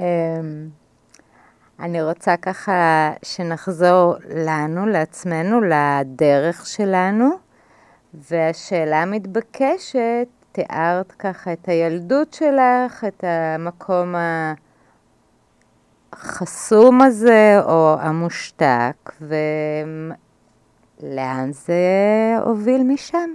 אני 1.80 2.02
רוצה 2.02 2.37
ככה 2.37 3.11
שנחזור 3.23 4.14
לנו, 4.35 4.87
לעצמנו, 4.87 5.61
לדרך 5.61 6.66
שלנו, 6.66 7.28
והשאלה 8.14 9.02
המתבקשת, 9.02 10.28
תיארת 10.52 11.12
ככה 11.12 11.52
את 11.52 11.68
הילדות 11.68 12.33
שלך, 12.33 13.04
את 13.09 13.25
המקום 13.26 14.14
החסום 16.12 17.02
הזה 17.02 17.61
או 17.64 17.97
המושתק, 18.00 19.12
ולאן 21.00 21.52
זה 21.52 21.75
הוביל 22.45 22.83
משם? 22.83 23.30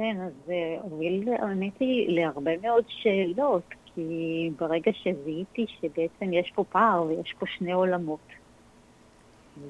כן, 0.00 0.20
אז 0.20 0.32
זה 0.46 0.76
הוביל, 0.82 1.28
האמת 1.38 1.78
היא, 1.80 2.08
להרבה 2.08 2.50
מאוד 2.62 2.84
שאלות, 2.88 3.62
כי 3.84 4.50
ברגע 4.58 4.92
שזיהיתי 4.92 5.66
שבעצם 5.80 6.32
יש 6.32 6.52
פה 6.54 6.64
פער 6.64 7.02
ויש 7.02 7.34
פה 7.38 7.46
שני 7.46 7.72
עולמות, 7.72 8.28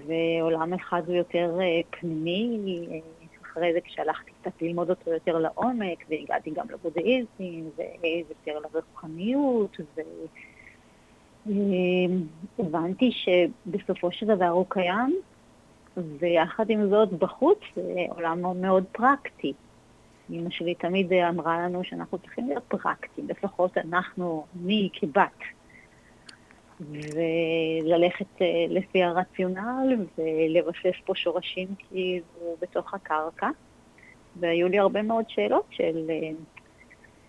ועולם 0.06 0.74
אחד 0.74 1.02
הוא 1.06 1.14
יותר 1.14 1.58
אה, 1.60 1.80
פנימי, 1.90 2.86
אה, 2.90 2.98
אחרי 3.42 3.72
זה 3.72 3.80
כשהלכתי 3.80 4.30
קצת 4.40 4.62
ללמוד 4.62 4.90
אותו 4.90 5.10
יותר 5.10 5.38
לעומק, 5.38 6.04
והגעתי 6.08 6.50
גם 6.50 6.66
לבודהיזם, 6.70 7.68
ויותר 7.76 8.58
לרוחניות, 8.58 9.76
והבנתי 12.58 13.10
שבסופו 13.12 14.12
של 14.12 14.26
דבר 14.26 14.48
הוא 14.48 14.66
קיים, 14.68 15.20
ויחד 15.96 16.70
עם 16.70 16.88
זאת 16.88 17.12
בחוץ 17.12 17.58
זה 17.74 18.04
עולם 18.08 18.60
מאוד 18.60 18.84
פרקטי. 18.92 19.52
אמא 20.30 20.50
שלי 20.50 20.74
תמיד 20.74 21.12
אמרה 21.12 21.58
לנו 21.58 21.84
שאנחנו 21.84 22.18
צריכים 22.18 22.48
להיות 22.48 22.64
פרקטיים, 22.68 23.28
לפחות 23.28 23.78
אנחנו, 23.78 24.46
אני 24.64 24.88
כבת. 24.92 25.38
וללכת 26.80 28.42
אה, 28.42 28.46
לפי 28.68 29.02
הרציונל 29.02 29.96
ולבסס 30.18 31.00
פה 31.04 31.14
שורשים 31.14 31.68
כאילו 31.78 32.56
בתוך 32.60 32.94
הקרקע. 32.94 33.48
והיו 34.36 34.68
לי 34.68 34.78
הרבה 34.78 35.02
מאוד 35.02 35.24
שאלות 35.28 35.66
של 35.70 36.10
אה, 36.10 36.30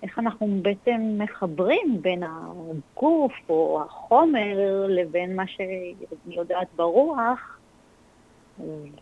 איך 0.04 0.20
אנחנו 0.20 0.48
בעצם 0.62 1.02
מחברים 1.18 2.02
בין 2.02 2.24
הגוף 2.24 3.34
או 3.50 3.82
החומר 3.86 4.86
לבין 4.90 5.36
מה 5.36 5.48
שאני 5.48 5.94
יודעת 6.28 6.68
ברוח, 6.76 7.60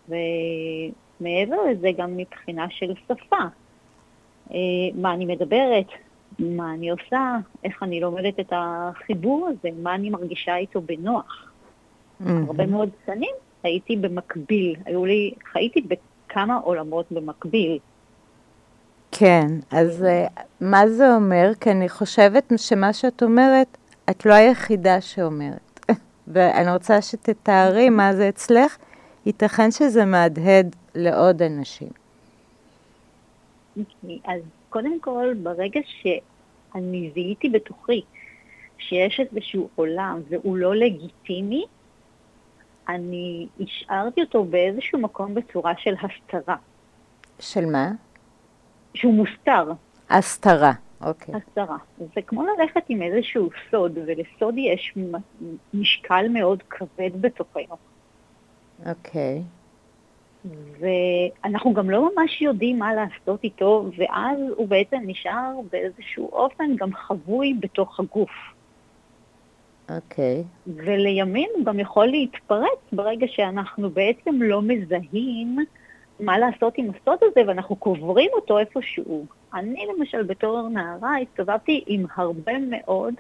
ומעבר 0.08 1.58
לזה 1.72 1.90
גם 1.98 2.18
מבחינה 2.18 2.70
של 2.70 2.94
שפה. 2.96 3.44
אה, 4.54 4.58
מה 4.96 5.14
אני 5.14 5.26
מדברת, 5.26 5.88
מה 6.40 6.74
אני 6.74 6.90
עושה, 6.90 7.38
איך 7.64 7.84
אני 7.84 8.00
לומדת 8.00 8.40
את 8.40 8.54
החיבור 8.56 9.48
הזה, 9.48 9.70
מה 9.84 9.96
אני 9.96 10.10
מרגישה 10.10 10.56
איתו 10.56 10.82
בנוח. 10.82 11.52
Mm-hmm. 12.22 12.30
הרבה 12.48 12.66
מאוד 12.66 12.90
שנים 13.06 13.36
הייתי 13.64 13.96
במקביל, 13.96 14.76
היו 14.86 15.06
לי, 15.06 15.34
חייתי 15.52 15.82
בכמה 15.82 16.56
עולמות 16.56 17.06
במקביל. 17.12 17.78
כן, 19.12 19.48
אז 19.72 20.04
אה, 20.04 20.28
מה 20.62 20.88
זה 20.88 21.16
אומר? 21.16 21.52
כי 21.60 21.72
אני 21.72 21.90
חושבת 21.90 22.52
שמה 22.58 22.94
שאת 22.94 23.24
אומרת, 23.24 23.78
את 24.10 24.26
לא 24.26 24.34
היחידה 24.34 25.02
שאומרת. 25.02 25.80
ואני 26.34 26.72
רוצה 26.72 27.02
שתתארי 27.02 27.90
מה 27.90 28.16
זה 28.16 28.30
אצלך, 28.30 28.78
ייתכן 29.26 29.72
שזה 29.72 30.06
מהדהד 30.06 30.76
לעוד 30.96 31.42
אנשים. 31.42 31.99
Okay, 33.78 33.82
אוקיי, 34.04 34.20
אז 34.26 34.42
קודם 34.70 35.00
כל, 35.00 35.34
ברגע 35.44 35.80
שאני 35.86 37.12
זיהיתי 37.14 37.50
בתוכי 37.50 38.02
שיש 38.78 39.20
איזשהו 39.20 39.70
עולם 39.76 40.22
והוא 40.30 40.58
לא 40.58 40.76
לגיטימי, 40.76 41.66
אני 42.90 43.48
השארתי 43.60 44.22
אותו 44.22 44.44
באיזשהו 44.44 45.00
מקום 45.00 45.34
בצורה 45.34 45.74
של 45.78 45.94
הסתרה. 46.02 46.56
של 47.40 47.66
מה? 47.66 47.92
שהוא 48.94 49.14
מוסתר. 49.14 49.72
הסתרה, 50.10 50.72
אוקיי. 51.02 51.36
הסתרה. 51.36 51.78
זה 52.16 52.22
כמו 52.22 52.44
ללכת 52.44 52.84
עם 52.90 53.02
איזשהו 53.02 53.50
סוד, 53.72 53.98
ולסוד 54.06 54.56
יש 54.58 54.94
משקל 55.74 56.26
מאוד 56.30 56.64
כבד 56.70 57.22
בתוכנו. 57.22 57.76
אוקיי. 58.86 59.44
ואנחנו 60.80 61.74
גם 61.74 61.90
לא 61.90 62.10
ממש 62.16 62.42
יודעים 62.42 62.80
מה 62.80 62.94
לעשות 62.94 63.44
איתו, 63.44 63.86
ואז 63.98 64.40
הוא 64.56 64.68
בעצם 64.68 64.98
נשאר 65.06 65.52
באיזשהו 65.72 66.30
אופן 66.32 66.76
גם 66.76 66.94
חבוי 66.94 67.54
בתוך 67.60 68.00
הגוף. 68.00 68.32
אוקיי. 69.90 70.44
Okay. 70.44 70.72
ולימים 70.76 71.50
הוא 71.56 71.66
גם 71.66 71.80
יכול 71.80 72.06
להתפרץ 72.06 72.80
ברגע 72.92 73.28
שאנחנו 73.28 73.90
בעצם 73.90 74.42
לא 74.42 74.62
מזהים 74.62 75.58
מה 76.20 76.38
לעשות 76.38 76.74
עם 76.78 76.90
הסוד 76.90 77.20
הזה, 77.22 77.42
ואנחנו 77.48 77.76
קוברים 77.76 78.30
אותו 78.34 78.60
איפשהו. 78.60 79.26
אני 79.54 79.88
למשל 79.98 80.24
בתור 80.24 80.70
נערה 80.70 81.16
הסתובבתי 81.20 81.84
עם 81.88 82.06
הרבה 82.16 82.54
מאוד 82.70 83.14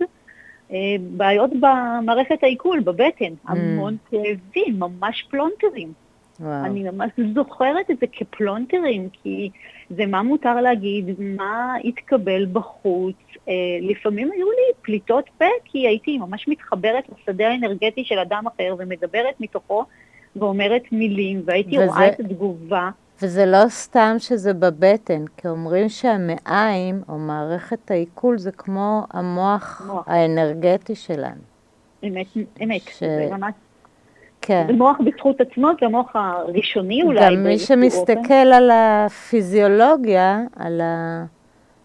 אה, 0.71 0.77
בעיות 1.17 1.49
במערכת 1.59 2.43
העיכול, 2.43 2.79
בבטן, 2.79 3.33
mm. 3.33 3.51
המון 3.51 3.97
כאבים, 4.09 4.79
ממש 4.79 5.25
פלונטרים. 5.29 5.93
וואו. 6.39 6.65
אני 6.65 6.83
ממש 6.83 7.11
זוכרת 7.35 7.91
את 7.91 7.99
זה 7.99 8.05
כפלונטרים, 8.11 9.09
כי 9.23 9.49
זה 9.89 10.05
מה 10.05 10.23
מותר 10.23 10.61
להגיד, 10.61 11.05
מה 11.19 11.75
התקבל 11.83 12.45
בחוץ. 12.45 13.15
אה, 13.47 13.53
לפעמים 13.81 14.31
היו 14.31 14.51
לי 14.51 14.73
פליטות 14.81 15.29
פה, 15.37 15.45
כי 15.65 15.87
הייתי 15.87 16.17
ממש 16.17 16.47
מתחברת 16.47 17.03
לשדה 17.09 17.47
האנרגטי 17.47 18.03
של 18.03 18.19
אדם 18.19 18.43
אחר 18.47 18.75
ומדברת 18.79 19.35
מתוכו 19.39 19.85
ואומרת 20.35 20.83
מילים, 20.91 21.41
והייתי 21.45 21.77
וזה, 21.77 21.85
רואה 21.85 22.07
את 22.07 22.19
התגובה. 22.19 22.89
וזה 23.21 23.45
לא 23.45 23.69
סתם 23.69 24.15
שזה 24.19 24.53
בבטן, 24.53 25.25
כי 25.37 25.47
אומרים 25.47 25.89
שהמעיים, 25.89 27.01
או 27.09 27.17
מערכת 27.17 27.91
העיכול, 27.91 28.37
זה 28.37 28.51
כמו 28.51 29.03
המוח 29.11 29.81
מוח. 29.85 30.07
האנרגטי 30.07 30.95
שלנו. 30.95 31.41
אמת, 32.03 32.27
אמת. 32.63 32.81
ש... 32.81 32.99
זה 32.99 33.29
ממש 33.31 33.53
כן. 34.41 34.63
זה 34.67 34.73
מוח 34.73 34.97
בזכות 35.05 35.41
עצמו, 35.41 35.69
זה 35.79 35.85
המוח 35.85 36.15
הראשוני 36.15 37.03
אולי. 37.03 37.25
גם 37.25 37.43
מי 37.43 37.59
שמסתכל 37.59 38.33
על 38.33 38.71
הפיזיולוגיה, 38.73 40.41
על, 40.55 40.81
ה... 40.81 41.25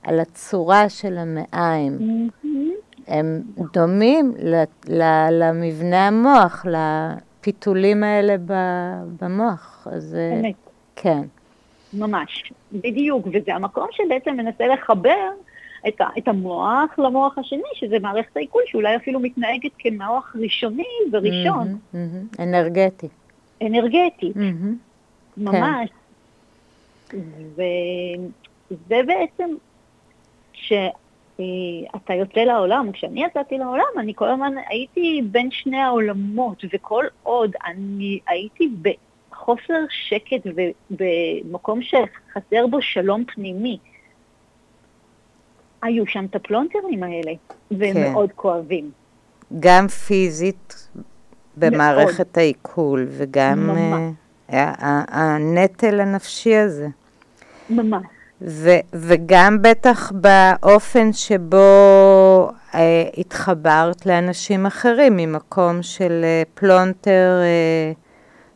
על 0.03 0.21
הצורה 0.21 0.89
של 0.89 1.19
המעיים, 1.19 1.99
Mm-hmm. 1.99 2.49
הם 3.09 3.43
דומים 3.73 4.33
ל... 4.39 4.63
ל... 4.89 5.03
למבנה 5.31 6.07
המוח, 6.07 6.67
לפיתולים 6.67 8.05
האלה 8.05 8.37
ב... 8.47 8.53
במוח. 9.21 9.89
אז 9.91 10.15
אה, 10.15 10.41
אמת. 10.41 10.55
כן, 10.97 11.23
ממש, 11.95 12.53
בדיוק, 12.73 13.27
וזה 13.27 13.55
המקום 13.55 13.87
שבעצם 13.93 14.37
מנסה 14.37 14.67
לחבר 14.67 15.29
את, 15.89 16.01
ה, 16.01 16.07
את 16.19 16.29
המוח 16.29 16.99
למוח 16.99 17.39
השני, 17.39 17.63
שזה 17.75 17.99
מערכת 17.99 18.37
העיכול, 18.37 18.63
שאולי 18.67 18.97
אפילו 18.97 19.21
מתנהגת 19.21 19.71
כמוח 19.79 20.37
ראשוני 20.41 20.85
וראשון, 21.13 21.79
מהמם, 21.93 22.09
מהמם. 22.13 22.27
אנרגטי. 22.39 23.09
אנרגטי, 23.63 24.33
מהמם. 24.35 24.77
ממש. 25.37 25.91
וזה 27.55 29.01
בעצם, 29.07 29.55
כשאתה 30.53 32.15
יוצא 32.15 32.41
לעולם, 32.41 32.93
כשאני 32.93 33.25
יצאתי 33.25 33.59
לעולם, 33.59 33.85
אני 33.99 34.13
כל 34.15 34.29
הזמן 34.29 34.53
הייתי 34.69 35.23
בין 35.31 35.51
שני 35.51 35.79
העולמות, 35.79 36.65
וכל 36.73 37.05
עוד 37.23 37.53
אני 37.67 38.19
הייתי 38.29 38.69
בחוסר 38.83 39.85
שקט 39.91 40.47
ובמקום 40.91 41.81
שחסר 41.83 42.67
בו 42.67 42.83
שלום 42.83 43.25
פנימי, 43.25 43.79
היו 45.85 46.07
שם 46.07 46.25
את 46.31 46.37
הפלונטרים 46.37 47.03
האלה, 47.03 47.33
והם 47.71 47.95
כן. 47.95 48.13
מאוד 48.13 48.31
כואבים. 48.37 48.91
גם 49.61 49.89
פיזית 49.89 50.89
במערכת 51.57 52.39
העיכול, 52.39 53.07
וגם 53.11 53.71
ה- 54.49 55.21
הנטל 55.23 56.01
הנפשי 56.01 56.57
הזה. 56.57 56.89
ממש. 57.71 58.03
ו- 58.43 58.81
וגם 58.93 59.59
בטח 59.63 60.13
באופן 60.13 61.13
שבו 61.13 61.57
אה, 62.75 62.81
התחברת 63.19 64.07
לאנשים 64.07 64.67
אחרים, 64.67 65.17
ממקום 65.17 65.83
של 65.83 66.21
אה, 66.25 66.43
פלונטר, 66.55 67.41
אה, 67.43 67.93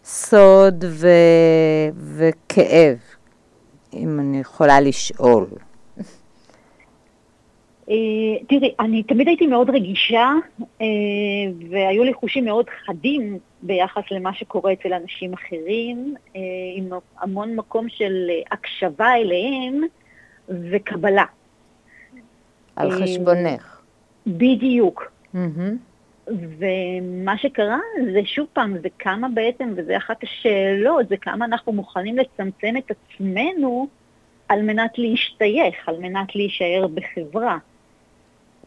סוד 0.04 0.84
ו- 0.88 1.08
וכאב, 2.16 2.96
אם 3.92 4.20
אני 4.20 4.40
יכולה 4.40 4.80
לשאול. 4.80 5.46
אה, 7.90 7.94
תראי, 8.48 8.74
אני 8.80 9.02
תמיד 9.02 9.28
הייתי 9.28 9.46
מאוד 9.46 9.70
רגישה, 9.70 10.32
אה, 10.80 10.86
והיו 11.70 12.04
לי 12.04 12.14
חושים 12.14 12.44
מאוד 12.44 12.66
חדים 12.86 13.38
ביחס 13.62 14.02
למה 14.10 14.34
שקורה 14.34 14.72
אצל 14.72 14.92
אנשים 14.92 15.32
אחרים, 15.32 16.14
אה, 16.36 16.40
עם 16.74 16.90
המון 17.20 17.56
מקום 17.56 17.88
של 17.88 18.30
הקשבה 18.50 19.14
אליהם 19.14 19.80
וקבלה. 20.48 21.24
על 22.76 22.90
חשבונך. 22.90 23.80
בדיוק. 24.26 25.12
ומה 26.30 27.38
שקרה 27.38 27.78
זה 28.12 28.20
שוב 28.24 28.46
פעם, 28.52 28.78
זה 28.82 28.88
כמה 28.98 29.28
בעצם, 29.34 29.72
וזה 29.76 29.96
אחת 29.96 30.22
השאלות, 30.22 31.08
זה 31.08 31.16
כמה 31.16 31.44
אנחנו 31.44 31.72
מוכנים 31.72 32.18
לצמצם 32.18 32.74
את 32.78 32.90
עצמנו 32.90 33.88
על 34.48 34.62
מנת 34.62 34.98
להשתייך, 34.98 35.88
על 35.88 35.98
מנת 35.98 36.36
להישאר 36.36 36.86
בחברה. 36.94 37.58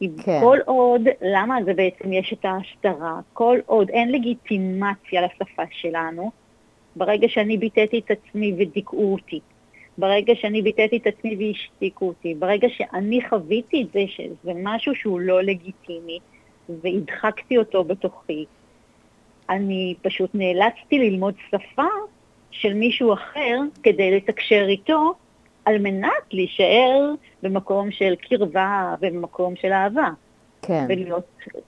כי 0.01 0.09
כן. 0.23 0.39
כל 0.41 0.57
עוד, 0.65 1.01
למה 1.21 1.57
זה 1.65 1.73
בעצם 1.73 2.13
יש 2.13 2.33
את 2.33 2.45
ההסתרה? 2.45 3.19
כל 3.33 3.59
עוד 3.65 3.89
אין 3.89 4.11
לגיטימציה 4.11 5.21
לשפה 5.21 5.63
שלנו, 5.71 6.31
ברגע 6.95 7.27
שאני 7.29 7.57
ביטאתי 7.57 7.99
את 7.99 8.11
עצמי 8.11 8.53
ודיכאו 8.57 9.13
אותי, 9.13 9.39
ברגע 9.97 10.33
שאני 10.35 10.61
ביטאתי 10.61 10.97
את 10.97 11.07
עצמי 11.07 11.35
והשתיקו 11.35 12.07
אותי, 12.07 12.35
ברגע 12.35 12.67
שאני 12.69 13.19
חוויתי 13.29 13.81
את 13.81 13.87
זה 13.93 13.99
שזה 14.07 14.51
משהו 14.63 14.95
שהוא 14.95 15.19
לא 15.19 15.43
לגיטימי, 15.43 16.19
והדחקתי 16.69 17.57
אותו 17.57 17.83
בתוכי, 17.83 18.45
אני 19.49 19.95
פשוט 20.01 20.29
נאלצתי 20.33 20.99
ללמוד 20.99 21.33
שפה 21.49 21.87
של 22.51 22.73
מישהו 22.73 23.13
אחר 23.13 23.59
כדי 23.83 24.15
לתקשר 24.15 24.65
איתו, 24.67 25.13
על 25.65 25.77
מנת 25.77 26.09
להישאר 26.31 27.11
במקום 27.43 27.91
של 27.91 28.13
קרבה 28.29 28.95
ובמקום 29.01 29.53
של 29.55 29.71
אהבה, 29.71 30.09
כן, 30.61 30.85
ולהיות 30.89 31.25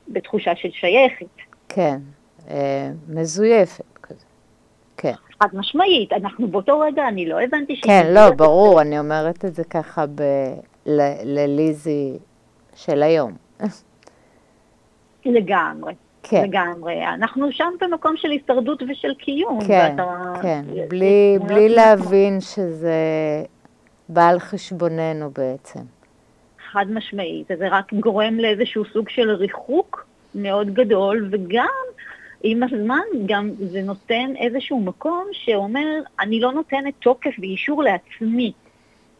בתחושה 0.08 0.56
של 0.56 0.70
שייכת. 0.72 1.26
כן. 1.70 1.98
אה, 2.50 2.90
מזויפת 3.10 3.84
כזה. 4.02 4.26
כן. 4.98 5.14
חד 5.42 5.48
משמעית, 5.54 6.14
אנחנו 6.14 6.48
באותו 6.48 6.80
רגע, 6.80 7.08
אני 7.08 7.26
לא 7.26 7.42
הבנתי 7.42 7.76
שהיא 7.76 7.84
כן, 7.84 8.14
לא. 8.14 8.30
ברור, 8.32 8.82
אני 8.82 9.00
אומרת 9.00 9.46
את 9.46 9.56
זה 9.56 9.64
ככה 9.64 10.06
ב- 10.16 10.54
ל- 10.86 11.24
לליזי 11.40 12.18
של 12.76 13.04
היום. 13.04 13.32
לגמרי, 15.26 15.94
כן, 16.24 16.44
לגמרי. 16.44 17.06
אנחנו 17.08 17.52
שם 17.52 17.74
במקום 17.82 18.14
של 18.18 18.32
הישרדות 18.32 18.84
ושל 18.90 19.14
קיום. 19.14 19.60
כן, 19.68 19.92
ואתה- 19.92 20.34
כן, 20.42 20.62
זה- 20.76 20.86
בלי, 20.90 21.38
זה 21.42 21.46
בלי 21.48 21.60
מאוד 21.68 21.72
להבין 21.72 22.42
שזה 22.42 22.94
בא 24.10 24.28
על 24.30 24.40
חשבוננו 24.40 25.30
בעצם. 25.30 25.80
חד 26.72 26.86
משמעית, 26.90 27.52
אז 27.52 27.58
זה 27.60 27.68
רק 27.72 27.94
גורם 27.94 28.40
לאיזשהו 28.40 28.86
סוג 28.86 29.10
של 29.10 29.30
ריחוק 29.32 30.06
מאוד 30.36 30.74
גדול, 30.74 31.30
וגם 31.32 31.68
עם 32.44 32.64
הזמן 32.64 33.02
גם 33.26 33.50
זה 33.60 33.82
נותן 33.82 34.34
איזשהו 34.38 34.80
מקום 34.80 35.28
שאומר, 35.32 36.00
אני 36.20 36.40
לא 36.40 36.52
נותנת 36.52 36.94
תוקף 37.00 37.32
ואישור 37.40 37.84
לעצמי. 37.84 38.52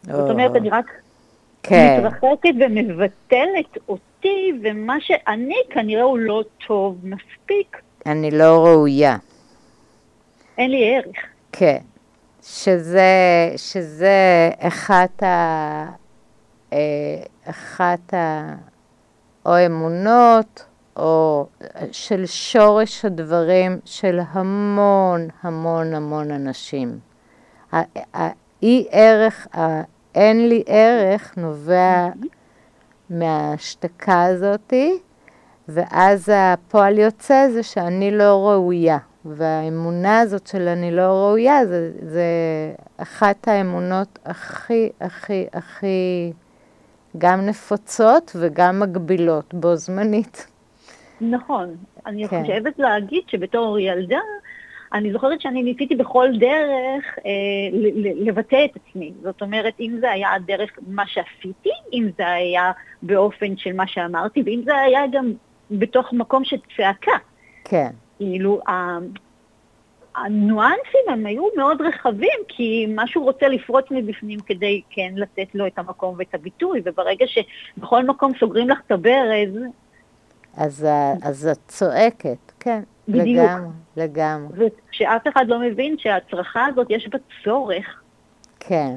זאת 0.02 0.30
אומרת, 0.30 0.56
אני 0.56 0.70
רק 0.70 0.90
כן, 1.62 1.96
מתרחקת 1.98 2.54
ומבטלת 2.60 3.78
אותי, 3.88 4.52
ומה 4.62 4.96
שאני 5.00 5.56
כנראה 5.70 6.02
הוא 6.02 6.18
לא 6.18 6.42
טוב 6.66 6.98
מספיק, 7.02 7.80
אני 8.06 8.30
לא 8.30 8.64
ראויה. 8.66 9.16
אין 10.58 10.70
לי 10.70 10.94
ערך. 10.96 11.16
כן, 11.52 11.78
שזה, 12.44 13.52
שזה 13.56 14.50
אחת 14.58 15.22
ה... 15.22 15.86
אה, 16.72 16.78
אחת 17.44 18.14
ה... 18.14 18.54
או 19.46 19.66
אמונות, 19.66 20.64
או 20.96 21.46
של 21.92 22.26
שורש 22.26 23.04
הדברים 23.04 23.78
של 23.84 24.20
המון 24.28 25.28
המון 25.42 25.94
המון 25.94 26.30
אנשים. 26.30 26.98
האי 27.72 28.86
ערך, 28.90 29.46
האין 29.52 30.48
לי 30.48 30.62
ערך, 30.66 31.34
נובע 31.36 32.08
מההשתקה 33.10 34.24
הזאתי, 34.24 34.98
ואז 35.68 36.32
הפועל 36.34 36.98
יוצא 36.98 37.48
זה 37.52 37.62
שאני 37.62 38.10
לא 38.10 38.48
ראויה. 38.48 38.98
והאמונה 39.24 40.20
הזאת 40.20 40.46
של 40.46 40.68
אני 40.68 40.90
לא 40.90 41.02
ראויה, 41.02 41.66
זה, 41.66 41.90
זה 42.02 42.24
אחת 42.96 43.48
האמונות 43.48 44.18
הכי, 44.24 44.90
הכי, 45.00 45.46
הכי 45.52 46.32
גם 47.18 47.46
נפוצות 47.46 48.36
וגם 48.40 48.80
מגבילות 48.80 49.54
בו 49.54 49.76
זמנית. 49.76 50.46
נכון. 51.20 51.76
אני 52.06 52.28
כן. 52.28 52.40
חושבת 52.40 52.78
להגיד 52.78 53.22
שבתור 53.28 53.78
ילדה, 53.78 54.18
אני 54.92 55.12
זוכרת 55.12 55.40
שאני 55.40 55.62
ניסיתי 55.62 55.94
בכל 55.96 56.28
דרך 56.38 57.18
אה, 57.26 57.30
ל- 57.72 58.06
ל- 58.08 58.28
לבטא 58.28 58.64
את 58.64 58.70
עצמי. 58.76 59.12
זאת 59.22 59.42
אומרת, 59.42 59.74
אם 59.80 59.96
זה 60.00 60.10
היה 60.10 60.30
דרך 60.46 60.70
מה 60.86 61.06
שעשיתי, 61.06 61.70
אם 61.92 62.08
זה 62.18 62.28
היה 62.28 62.72
באופן 63.02 63.56
של 63.56 63.72
מה 63.72 63.86
שאמרתי, 63.86 64.42
ואם 64.46 64.62
זה 64.64 64.76
היה 64.76 65.00
גם 65.12 65.32
בתוך 65.70 66.12
מקום 66.12 66.44
של 66.44 66.56
צעקה. 66.76 67.16
כן, 67.64 67.90
כאילו, 68.18 68.60
ה- 68.68 68.98
הניואנסים 70.16 71.00
הם 71.08 71.26
היו 71.26 71.44
מאוד 71.56 71.82
רחבים, 71.82 72.38
כי 72.48 72.86
משהו 72.94 73.22
רוצה 73.24 73.48
לפרוץ 73.48 73.84
מבפנים 73.90 74.40
כדי 74.40 74.82
כן 74.90 75.12
לתת 75.16 75.54
לו 75.54 75.66
את 75.66 75.78
המקום 75.78 76.14
ואת 76.18 76.34
הביטוי, 76.34 76.80
וברגע 76.84 77.26
שבכל 77.26 78.04
מקום 78.04 78.32
סוגרים 78.40 78.68
לך 78.70 78.80
את 78.86 78.92
הברז, 78.92 79.58
אז, 80.56 80.86
אז 81.22 81.46
את 81.52 81.58
צועקת, 81.68 82.52
כן, 82.60 82.82
בדיוק. 83.08 83.46
לגמרי, 83.46 83.70
לגמרי, 83.96 84.66
וכשאף 84.88 85.22
אחד 85.28 85.44
לא 85.48 85.58
מבין 85.60 85.96
שההצרחה 85.98 86.66
הזאת 86.66 86.86
יש 86.90 87.08
בה 87.08 87.18
צורך, 87.44 88.00
כן, 88.60 88.96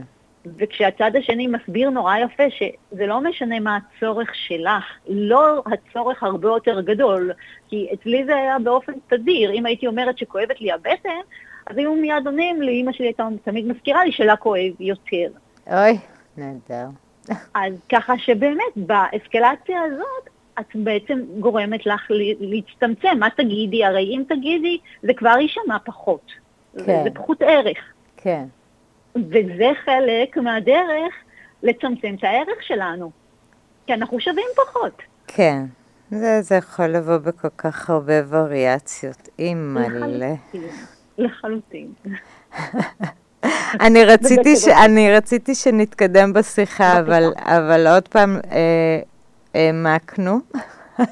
וכשהצד 0.57 1.11
השני 1.15 1.47
מסביר 1.47 1.89
נורא 1.89 2.17
יפה 2.17 2.43
שזה 2.49 3.05
לא 3.05 3.21
משנה 3.21 3.59
מה 3.59 3.77
הצורך 3.77 4.35
שלך, 4.35 4.83
לא 5.07 5.63
הצורך 5.65 6.23
הרבה 6.23 6.47
יותר 6.47 6.81
גדול, 6.81 7.31
כי 7.67 7.87
אצלי 7.93 8.25
זה 8.25 8.35
היה 8.35 8.59
באופן 8.59 8.93
תדיר, 9.07 9.51
אם 9.51 9.65
הייתי 9.65 9.87
אומרת 9.87 10.17
שכואבת 10.17 10.61
לי 10.61 10.71
הבטן, 10.71 11.19
אז 11.65 11.77
היו 11.77 11.95
מיד 11.95 12.25
עונים 12.25 12.61
לי, 12.61 12.81
אמא 12.81 12.91
שלי 12.91 13.05
הייתה 13.05 13.27
תמיד 13.43 13.67
מזכירה 13.67 14.05
לי 14.05 14.11
שלה 14.11 14.35
כואב 14.35 14.73
יותר. 14.79 15.27
אוי, 15.67 15.97
נהדר, 16.37 16.87
אז 17.53 17.73
ככה 17.89 18.17
שבאמת 18.17 18.73
באסקלציה 18.75 19.81
הזאת, 19.81 20.29
את 20.59 20.75
בעצם 20.75 21.19
גורמת 21.39 21.85
לך 21.85 22.11
להצטמצם. 22.39 23.19
מה 23.19 23.29
תגידי? 23.37 23.85
הרי 23.85 24.03
אם 24.03 24.23
תגידי, 24.29 24.77
זה 25.03 25.13
כבר 25.13 25.37
יישמע 25.39 25.77
פחות. 25.85 26.31
כן. 26.85 27.03
זה 27.03 27.09
פחות 27.13 27.41
ערך. 27.41 27.77
כן. 28.17 28.45
וזה 29.29 29.71
חלק 29.85 30.37
מהדרך 30.37 31.13
לצמצם 31.63 32.15
את 32.19 32.23
הערך 32.23 32.63
שלנו, 32.63 33.11
כי 33.85 33.93
אנחנו 33.93 34.19
שווים 34.19 34.47
פחות. 34.55 35.01
כן. 35.27 35.65
זה, 36.11 36.41
זה 36.41 36.55
יכול 36.55 36.85
לבוא 36.85 37.17
בכל 37.17 37.49
כך 37.57 37.89
הרבה 37.89 38.13
וריאציות, 38.29 39.29
אימא'לה. 39.39 40.33
לחלוטין. 41.17 41.93
אני 43.85 44.05
רציתי, 44.05 44.55
ש, 44.55 44.67
אני 44.67 45.11
רציתי 45.11 45.55
שנתקדם 45.55 46.33
בשיחה, 46.33 46.99
אבל, 46.99 47.23
אבל 47.37 47.87
עוד 47.87 48.07
פעם 48.07 48.37
אה, 48.51 48.99
העמקנו. 49.53 50.39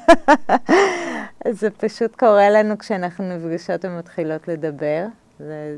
זה 1.50 1.70
פשוט 1.70 2.16
קורה 2.16 2.50
לנו 2.50 2.78
כשאנחנו 2.78 3.36
נפגשות 3.36 3.84
ומתחילות 3.84 4.48
לדבר, 4.48 5.06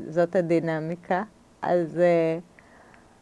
זאת 0.09 0.35
הדינמיקה. 0.35 1.23
אז... 1.61 1.99
אה, 1.99 2.37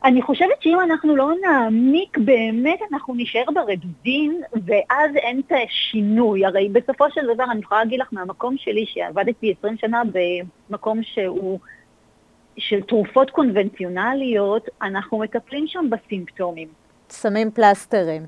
אני 0.04 0.22
חושבת 0.22 0.62
שאם 0.62 0.80
אנחנו 0.80 1.16
לא 1.16 1.32
נעמיק 1.42 2.18
באמת, 2.18 2.80
אנחנו 2.92 3.14
נשאר 3.18 3.44
ברדודים, 3.54 4.42
ואז 4.66 5.16
אין 5.16 5.42
את 5.48 5.52
השינוי. 5.66 6.46
הרי 6.46 6.70
בסופו 6.70 7.06
של 7.12 7.34
דבר, 7.34 7.44
אני 7.52 7.60
יכולה 7.60 7.84
להגיד 7.84 8.00
לך 8.00 8.08
מהמקום 8.12 8.56
שלי, 8.58 8.86
שעבדתי 8.86 9.54
20 9.60 9.78
שנה 9.78 10.02
במקום 10.70 11.04
שהוא 11.04 11.60
של 12.58 12.82
תרופות 12.82 13.30
קונבנציונליות, 13.30 14.70
אנחנו 14.82 15.20
מטפלים 15.20 15.68
שם 15.68 15.86
בסימפטומים. 15.90 16.68
שמים 17.12 17.52
פלסטרים. 17.52 18.26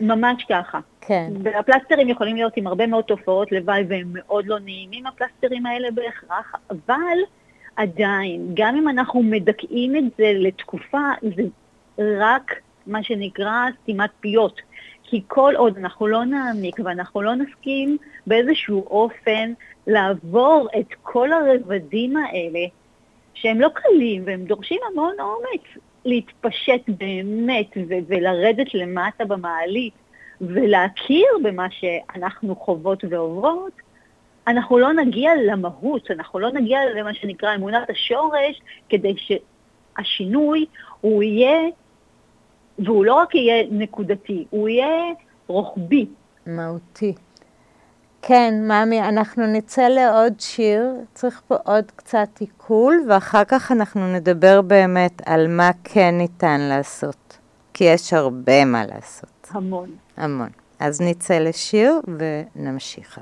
ממש 0.00 0.44
ככה. 0.48 0.80
כן. 1.00 1.32
והפלסטרים 1.42 2.08
יכולים 2.08 2.36
להיות 2.36 2.56
עם 2.56 2.66
הרבה 2.66 2.86
מאוד 2.86 3.04
תופעות 3.04 3.52
לוואי, 3.52 3.84
והם 3.88 4.10
מאוד 4.12 4.46
לא 4.46 4.58
נעימים, 4.58 5.06
הפלסטרים 5.06 5.66
האלה 5.66 5.88
בהכרח, 5.90 6.54
אבל 6.70 7.18
עדיין, 7.78 8.50
גם 8.54 8.76
אם 8.76 8.88
אנחנו 8.88 9.22
מדכאים 9.22 9.96
את 9.96 10.04
זה 10.18 10.32
לתקופה, 10.34 11.10
זה 11.22 11.42
רק 12.20 12.54
מה 12.86 13.02
שנקרא 13.02 13.66
סתימת 13.82 14.10
פיות. 14.20 14.60
כי 15.02 15.22
כל 15.26 15.54
עוד 15.56 15.78
אנחנו 15.78 16.06
לא 16.06 16.24
נעמיק 16.24 16.76
ואנחנו 16.84 17.22
לא 17.22 17.34
נסכים 17.34 17.96
באיזשהו 18.26 18.86
אופן 18.86 19.52
לעבור 19.86 20.68
את 20.80 20.86
כל 21.02 21.32
הרבדים 21.32 22.16
האלה, 22.16 22.60
שהם 23.34 23.60
לא 23.60 23.68
קלים 23.74 24.22
והם 24.26 24.44
דורשים 24.44 24.80
המון 24.92 25.14
אומץ 25.20 25.84
להתפשט 26.04 26.82
באמת 26.88 27.70
ו- 27.76 28.04
ולרדת 28.08 28.74
למטה 28.74 29.24
במעלית 29.24 29.94
ולהכיר 30.40 31.28
במה 31.42 31.66
שאנחנו 31.70 32.56
חוות 32.56 33.04
ועוברות, 33.10 33.72
אנחנו 34.48 34.78
לא 34.78 34.92
נגיע 34.92 35.30
למהות, 35.46 36.10
אנחנו 36.10 36.38
לא 36.38 36.52
נגיע 36.52 36.78
למה 36.96 37.14
שנקרא 37.14 37.54
אמונת 37.54 37.90
השורש, 37.90 38.60
כדי 38.88 39.14
שהשינוי 39.16 40.66
הוא 41.00 41.22
יהיה, 41.22 41.60
והוא 42.78 43.04
לא 43.04 43.14
רק 43.14 43.34
יהיה 43.34 43.64
נקודתי, 43.70 44.44
הוא 44.50 44.68
יהיה 44.68 45.12
רוחבי. 45.46 46.06
מהותי. 46.46 47.14
כן, 48.22 48.54
ממי, 48.62 49.00
אנחנו 49.02 49.46
נצא 49.46 49.88
לעוד 49.88 50.40
שיר, 50.40 50.84
צריך 51.14 51.42
פה 51.48 51.56
עוד 51.64 51.84
קצת 51.96 52.28
עיכול, 52.40 53.04
ואחר 53.08 53.44
כך 53.44 53.72
אנחנו 53.72 54.12
נדבר 54.14 54.60
באמת 54.62 55.22
על 55.26 55.48
מה 55.48 55.70
כן 55.84 56.14
ניתן 56.18 56.60
לעשות, 56.60 57.38
כי 57.74 57.84
יש 57.84 58.12
הרבה 58.12 58.64
מה 58.64 58.86
לעשות. 58.86 59.48
המון. 59.50 59.88
המון. 60.16 60.48
אז 60.78 61.00
נצא 61.00 61.38
לשיר 61.38 62.00
ונמשיכה. 62.18 63.20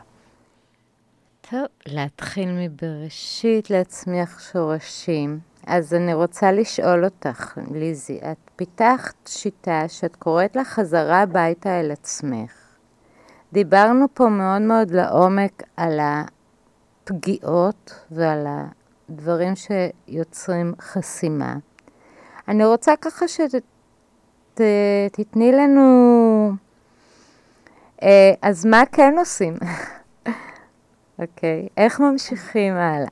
טוב, 1.50 1.66
להתחיל 1.86 2.48
מבראשית, 2.52 3.70
להצמיח 3.70 4.40
שורשים. 4.52 5.38
אז 5.66 5.94
אני 5.94 6.14
רוצה 6.14 6.52
לשאול 6.52 7.04
אותך, 7.04 7.58
ליזי, 7.70 8.18
את 8.32 8.36
פיתחת 8.56 9.14
שיטה 9.26 9.88
שאת 9.88 10.16
קוראת 10.16 10.56
לה 10.56 10.64
חזרה 10.64 11.20
הביתה 11.22 11.80
אל 11.80 11.90
עצמך. 11.90 12.52
דיברנו 13.52 14.06
פה 14.14 14.28
מאוד 14.28 14.62
מאוד 14.62 14.90
לעומק 14.90 15.62
על 15.76 16.00
הפגיעות 17.04 17.94
ועל 18.10 18.46
הדברים 19.08 19.52
שיוצרים 19.56 20.74
חסימה. 20.80 21.56
אני 22.48 22.64
רוצה 22.64 22.92
ככה 23.00 23.26
שתתני 24.54 25.52
לנו, 25.52 26.52
אה, 28.02 28.32
אז 28.42 28.66
מה 28.66 28.82
כן 28.92 29.14
עושים? 29.18 29.56
אוקיי, 31.18 31.66
okay. 31.66 31.72
איך 31.76 32.00
ממשיכים 32.00 32.74
הלאה? 32.74 33.08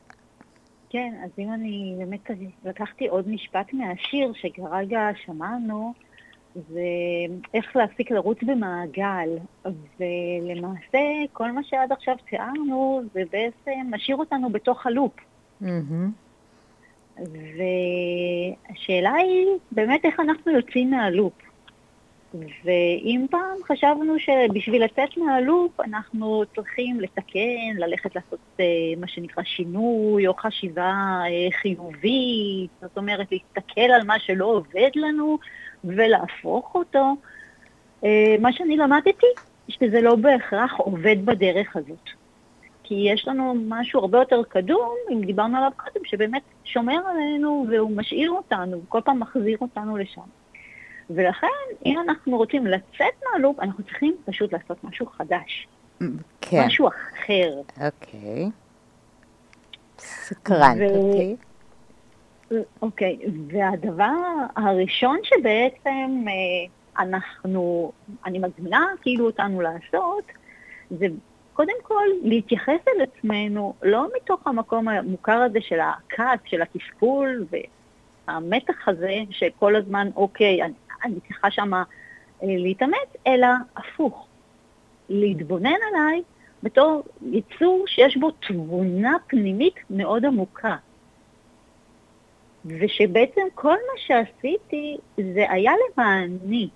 כן, 0.90 1.14
אז 1.24 1.30
אם 1.38 1.52
אני 1.52 1.94
באמת 1.98 2.30
לקחתי 2.64 3.08
עוד 3.08 3.28
משפט 3.28 3.72
מהשיר 3.72 4.32
שכרגע 4.34 5.08
שמענו, 5.24 5.92
זה 6.54 6.80
איך 7.54 7.76
להפסיק 7.76 8.10
לרוץ 8.10 8.38
במעגל. 8.42 9.28
ולמעשה, 10.00 10.98
כל 11.32 11.52
מה 11.52 11.64
שעד 11.64 11.92
עכשיו 11.92 12.16
תיארנו, 12.30 13.02
זה 13.14 13.22
בעצם 13.32 13.80
משאיר 13.90 14.16
אותנו 14.16 14.50
בתוך 14.50 14.86
הלופ. 14.86 15.12
Mm-hmm. 15.62 15.66
והשאלה 18.68 19.12
היא 19.14 19.46
באמת 19.72 20.04
איך 20.04 20.20
אנחנו 20.20 20.52
יוצאים 20.52 20.90
מהלופ. 20.90 21.43
ואם 22.64 23.26
פעם 23.30 23.56
חשבנו 23.66 24.14
שבשביל 24.18 24.84
לצאת 24.84 25.16
מהלופ 25.16 25.80
אנחנו 25.80 26.42
צריכים 26.54 27.00
לתקן, 27.00 27.76
ללכת 27.78 28.14
לעשות 28.16 28.38
אה, 28.60 28.64
מה 29.00 29.08
שנקרא 29.08 29.42
שינוי 29.42 30.26
או 30.26 30.34
חשיבה 30.34 30.92
אה, 31.24 31.58
חיובית, 31.60 32.70
זאת 32.82 32.96
אומרת 32.96 33.26
להסתכל 33.32 33.80
על 33.80 34.06
מה 34.06 34.18
שלא 34.18 34.44
עובד 34.44 34.90
לנו 34.94 35.38
ולהפוך 35.84 36.74
אותו, 36.74 37.16
אה, 38.04 38.36
מה 38.40 38.52
שאני 38.52 38.76
למדתי 38.76 39.26
שזה 39.68 40.00
לא 40.00 40.14
בהכרח 40.14 40.74
עובד 40.74 41.26
בדרך 41.26 41.76
הזאת. 41.76 42.10
כי 42.86 42.94
יש 42.94 43.28
לנו 43.28 43.54
משהו 43.68 44.00
הרבה 44.00 44.18
יותר 44.18 44.42
קדום, 44.48 44.94
אם 45.12 45.20
דיברנו 45.24 45.56
עליו 45.56 45.70
קודם, 45.76 46.04
שבאמת 46.04 46.42
שומר 46.64 46.98
עלינו 47.08 47.66
והוא 47.70 47.96
משאיר 47.96 48.30
אותנו, 48.30 48.80
כל 48.88 49.00
פעם 49.04 49.20
מחזיר 49.20 49.58
אותנו 49.60 49.96
לשם. 49.96 50.43
ולכן, 51.10 51.46
אם 51.86 51.98
אנחנו 51.98 52.36
רוצים 52.36 52.66
לצאת 52.66 53.14
מהלופ, 53.32 53.60
אנחנו 53.60 53.84
צריכים 53.84 54.16
פשוט 54.24 54.52
לעשות 54.52 54.84
משהו 54.84 55.06
חדש. 55.06 55.68
כן. 56.40 56.62
משהו 56.66 56.88
אחר. 56.88 57.60
אוקיי. 57.80 58.50
סקרנת 59.98 60.76
ו... 60.80 60.96
אותי. 60.96 61.36
אוקיי, 62.82 63.18
והדבר 63.46 64.16
הראשון 64.56 65.18
שבעצם 65.22 66.24
אה, 66.28 67.02
אנחנו, 67.04 67.92
אני 68.24 68.38
מזמינה 68.38 68.86
כאילו 69.02 69.26
אותנו 69.26 69.60
לעשות, 69.60 70.24
זה 70.90 71.06
קודם 71.52 71.74
כל 71.82 72.04
להתייחס 72.22 72.80
אל 72.88 73.02
עצמנו 73.02 73.74
לא 73.82 74.08
מתוך 74.16 74.46
המקום 74.46 74.88
המוכר 74.88 75.42
הזה 75.42 75.58
של 75.60 75.80
הכעס, 75.80 76.40
של 76.44 76.62
התסכול 76.62 77.46
והמתח 78.26 78.88
הזה 78.88 79.14
שכל 79.30 79.76
הזמן, 79.76 80.08
אוקיי, 80.16 80.62
אני, 80.62 80.72
אני 81.04 81.20
צריכה 81.28 81.50
שמה 81.50 81.82
אה, 82.42 82.48
להתאמץ, 82.48 83.08
אלא 83.26 83.46
הפוך, 83.76 84.26
להתבונן 85.08 85.78
עליי 85.92 86.22
בתור 86.62 87.02
יצור 87.32 87.84
שיש 87.86 88.16
בו 88.16 88.30
תבונה 88.30 89.16
פנימית 89.26 89.74
מאוד 89.90 90.24
עמוקה. 90.24 90.76
ושבעצם 92.66 93.40
כל 93.54 93.74
מה 93.74 94.00
שעשיתי 94.06 94.96
זה 95.16 95.44
היה 95.48 95.72
למעני. 95.72 96.68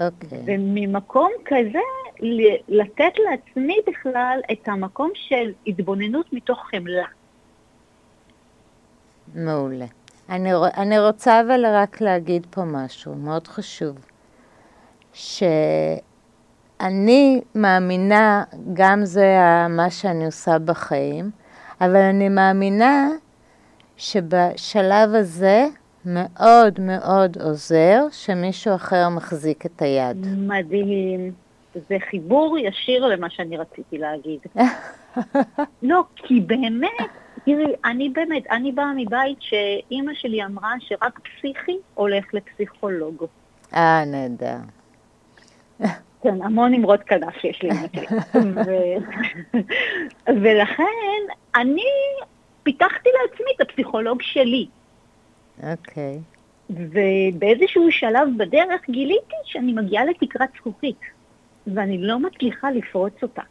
אוקיי. 0.00 0.28
Okay. 0.28 0.42
וממקום 0.46 1.30
כזה, 1.44 1.78
לתת 2.68 3.12
לעצמי 3.30 3.76
בכלל 3.86 4.40
את 4.52 4.68
המקום 4.68 5.10
של 5.14 5.52
התבוננות 5.66 6.32
מתוך 6.32 6.66
חמלה. 6.70 7.06
מעולה. 9.34 9.86
אני, 10.30 10.50
אני 10.76 10.98
רוצה 10.98 11.40
אבל 11.40 11.66
רק 11.66 12.00
להגיד 12.00 12.46
פה 12.50 12.64
משהו 12.64 13.14
מאוד 13.14 13.46
חשוב, 13.46 13.96
שאני 15.12 16.00
מאמינה, 17.54 18.44
גם 18.72 19.04
זה 19.04 19.36
מה 19.68 19.90
שאני 19.90 20.26
עושה 20.26 20.58
בחיים, 20.58 21.30
אבל 21.80 21.96
אני 21.96 22.28
מאמינה 22.28 23.08
שבשלב 23.96 25.14
הזה 25.14 25.66
מאוד 26.04 26.80
מאוד 26.80 27.42
עוזר 27.42 28.06
שמישהו 28.10 28.74
אחר 28.74 29.08
מחזיק 29.08 29.66
את 29.66 29.82
היד. 29.82 30.26
מדהים. 30.38 31.32
זה 31.88 31.96
חיבור 32.10 32.58
ישיר 32.58 33.06
למה 33.06 33.30
שאני 33.30 33.56
רציתי 33.56 33.98
להגיד. 33.98 34.40
לא, 35.82 36.04
כי 36.16 36.40
באמת, 36.40 37.10
תראי, 37.44 37.72
אני 37.84 38.08
באמת, 38.08 38.46
אני 38.50 38.72
באה 38.72 38.92
מבית 38.96 39.38
שאימא 39.40 40.12
שלי 40.14 40.44
אמרה 40.44 40.72
שרק 40.80 41.18
פסיכי 41.18 41.76
הולך 41.94 42.24
לפסיכולוג. 42.34 43.24
אה, 43.74 44.04
נהדר. 44.04 44.56
כן, 46.22 46.42
המון 46.42 46.74
אמרות 46.74 47.00
כנף 47.02 47.44
יש 47.44 47.62
לי. 47.62 47.70
ולכן 50.42 50.84
אני 51.56 51.82
פיתחתי 52.62 53.08
לעצמי 53.22 53.46
את 53.56 53.60
הפסיכולוג 53.60 54.22
שלי. 54.22 54.66
אוקיי. 55.62 56.18
ובאיזשהו 56.70 57.92
שלב 57.92 58.28
בדרך 58.36 58.90
גיליתי 58.90 59.36
שאני 59.44 59.72
מגיעה 59.72 60.04
לתקרת 60.04 60.48
זכוכית, 60.56 61.00
ואני 61.66 61.98
לא 61.98 62.18
מצליחה 62.18 62.70
לפרוץ 62.70 63.22
אותה. 63.22 63.42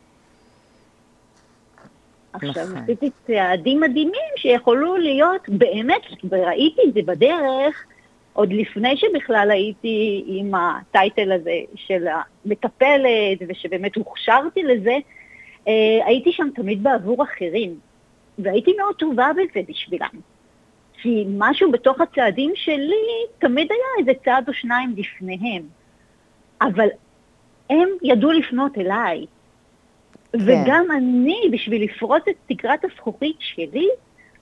עכשיו, 2.33 2.63
נכון. 2.63 2.77
עשיתי 2.77 3.09
צעדים 3.27 3.79
מדהימים 3.79 4.31
שיכולו 4.35 4.97
להיות 4.97 5.49
באמת, 5.49 6.01
וראיתי 6.29 6.81
את 6.87 6.93
זה 6.93 7.01
בדרך, 7.05 7.85
עוד 8.33 8.53
לפני 8.53 8.97
שבכלל 8.97 9.51
הייתי 9.51 10.23
עם 10.27 10.55
הטייטל 10.55 11.31
הזה 11.31 11.59
של 11.75 12.05
המטפלת, 12.07 13.39
ושבאמת 13.47 13.95
הוכשרתי 13.95 14.63
לזה, 14.63 14.97
אה, 15.67 15.99
הייתי 16.05 16.31
שם 16.31 16.47
תמיד 16.55 16.83
בעבור 16.83 17.23
אחרים, 17.23 17.79
והייתי 18.39 18.73
מאוד 18.77 18.95
טובה 18.95 19.31
בזה 19.33 19.61
בשבילם. 19.69 20.19
כי 21.01 21.25
משהו 21.37 21.71
בתוך 21.71 22.01
הצעדים 22.01 22.51
שלי 22.55 23.25
תמיד 23.39 23.67
היה 23.71 23.99
איזה 23.99 24.19
צעד 24.25 24.47
או 24.47 24.53
שניים 24.53 24.95
לפניהם. 24.97 25.63
אבל 26.61 26.87
הם 27.69 27.89
ידעו 28.03 28.31
לפנות 28.31 28.77
אליי. 28.77 29.25
כן. 30.33 30.39
וגם 30.41 30.85
אני, 30.97 31.41
בשביל 31.51 31.83
לפרוץ 31.83 32.23
את 32.29 32.35
תקרת 32.47 32.85
הזכוכית 32.85 33.35
שלי, 33.39 33.89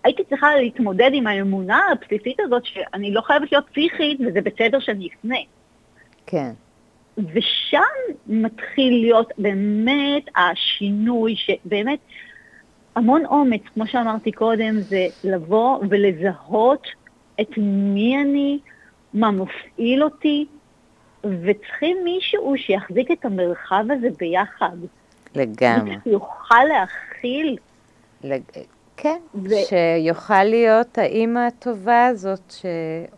הייתי 0.04 0.23
צריכה 0.23 0.56
להתמודד 0.56 1.10
עם 1.13 1.27
האמונה 1.27 1.82
הבסיסית 1.91 2.39
הזאת 2.39 2.65
שאני 2.65 3.13
לא 3.13 3.21
חייבת 3.21 3.51
להיות 3.51 3.65
פסיכית 3.69 4.19
וזה 4.19 4.41
בסדר 4.41 4.80
שאני 4.80 5.08
אפנה. 5.08 5.38
כן. 6.25 6.51
ושם 7.17 8.13
מתחיל 8.27 8.93
להיות 8.93 9.32
באמת 9.38 10.23
השינוי, 10.36 11.36
שבאמת 11.36 11.99
המון 12.95 13.25
אומץ, 13.25 13.62
כמו 13.73 13.88
שאמרתי 13.88 14.32
קודם, 14.32 14.80
זה 14.80 15.08
לבוא 15.23 15.80
ולזהות 15.89 16.88
את 17.41 17.58
מי 17.58 18.21
אני, 18.21 18.60
מה 19.13 19.32
מפעיל 19.32 20.04
אותי, 20.04 20.45
וצריכים 21.23 21.97
מישהו 22.04 22.54
שיחזיק 22.58 23.12
את 23.12 23.25
המרחב 23.25 23.86
הזה 23.89 24.08
ביחד. 24.19 24.77
לגמרי. 25.35 25.95
שיוכל 26.03 26.63
להכיל. 26.69 27.57
לג... 28.23 28.41
כן, 28.97 29.19
ו... 29.35 29.49
שיוכל 29.69 30.43
להיות 30.43 30.97
האימא 30.97 31.39
הטובה 31.39 32.05
הזאת, 32.05 32.51
ש... 32.51 32.65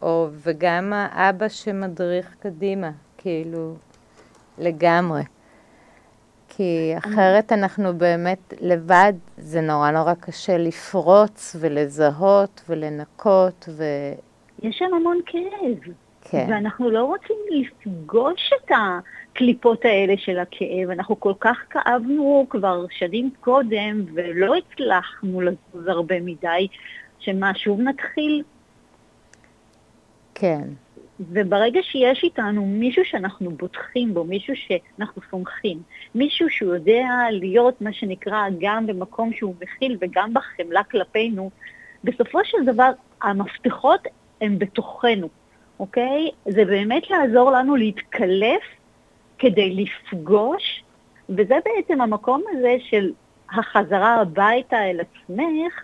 או, 0.02 0.28
וגם 0.32 0.93
האבא 0.93 1.47
שמדריך 1.47 2.36
קדימה, 2.39 2.91
כאילו, 3.17 3.76
לגמרי. 4.58 5.21
כי 6.49 6.93
אחרת 6.97 7.52
אנחנו 7.52 7.97
באמת 7.97 8.54
לבד, 8.62 9.13
זה 9.38 9.62
נורא 9.62 9.91
נורא 9.91 10.13
קשה 10.13 10.58
לפרוץ 10.58 11.56
ולזהות 11.60 12.62
ולנקות 12.69 13.69
ו... 13.69 13.84
יש 14.63 14.78
שם 14.78 14.93
המון 14.93 15.19
כאב. 15.26 15.93
כן. 16.21 16.45
ואנחנו 16.49 16.89
לא 16.89 17.04
רוצים 17.04 17.36
לפגוש 17.49 18.52
את 18.54 18.71
הקליפות 19.34 19.86
האלה 19.86 20.13
של 20.17 20.39
הכאב. 20.39 20.89
אנחנו 20.89 21.19
כל 21.19 21.34
כך 21.39 21.58
כאבנו 21.69 22.46
כבר 22.50 22.86
שנים 22.89 23.30
קודם, 23.39 24.06
ולא 24.13 24.56
הצלחנו 24.56 25.41
לזוז 25.41 25.88
הרבה 25.88 26.19
מדי, 26.22 26.67
שמה, 27.19 27.52
שוב 27.56 27.82
נתחיל? 27.82 28.43
כן. 30.36 30.62
וברגע 31.19 31.80
שיש 31.84 32.24
איתנו 32.24 32.65
מישהו 32.65 33.06
שאנחנו 33.06 33.52
בוטחים 33.52 34.13
בו, 34.13 34.24
מישהו 34.24 34.54
שאנחנו 34.56 35.22
סומכים, 35.32 35.82
מישהו 36.15 36.50
שהוא 36.50 36.74
יודע 36.74 37.08
להיות 37.32 37.82
מה 37.82 37.93
שנקרא 37.93 38.48
גם 38.60 38.88
במקום 38.88 39.34
שהוא 39.34 39.56
מכיל 39.62 39.98
וגם 40.02 40.34
בחמלה 40.34 40.84
כלפינו, 40.84 41.50
בסופו 42.04 42.39
של 42.43 42.58
דבר 42.65 42.91
המפתחות 43.22 44.08
הם 44.41 44.60
בתוכנו, 44.60 45.30
אוקיי? 45.80 46.30
זה 46.46 46.65
באמת 46.65 47.10
לעזור 47.10 47.52
לנו 47.52 47.76
להתקלף 47.76 48.63
כדי 49.44 49.76
לפגוש, 49.76 50.84
וזה 51.30 51.56
בעצם 51.66 52.02
המקום 52.02 52.44
הזה 52.52 52.76
של 52.80 53.12
החזרה 53.50 54.22
הביתה 54.22 54.78
אל 54.90 55.00
עצמך, 55.00 55.84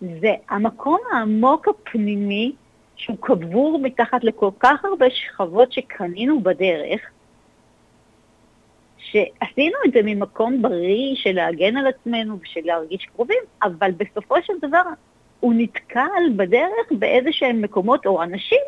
זה 0.00 0.34
המקום 0.48 0.98
העמוק 1.12 1.68
הפנימי 1.68 2.52
שהוא 2.96 3.16
קבור 3.20 3.78
מתחת 3.82 4.24
לכל 4.24 4.50
כך 4.60 4.84
הרבה 4.84 5.06
שכבות 5.10 5.72
שקנינו 5.72 6.40
בדרך, 6.40 7.00
שעשינו 8.98 9.76
את 9.86 9.92
זה 9.92 10.00
ממקום 10.04 10.62
בריא 10.62 11.14
של 11.14 11.32
להגן 11.32 11.76
על 11.76 11.86
עצמנו 11.86 12.38
ושל 12.42 12.60
להרגיש 12.64 13.04
קרובים, 13.04 13.42
אבל 13.62 13.90
בסופו 13.90 14.34
של 14.42 14.54
דבר 14.62 14.82
הוא 15.40 15.54
נתקל 15.56 16.30
בדרך 16.36 16.86
באיזה 16.90 17.32
שהם 17.32 17.62
מקומות 17.62 18.06
או 18.06 18.22
אנשים 18.22 18.62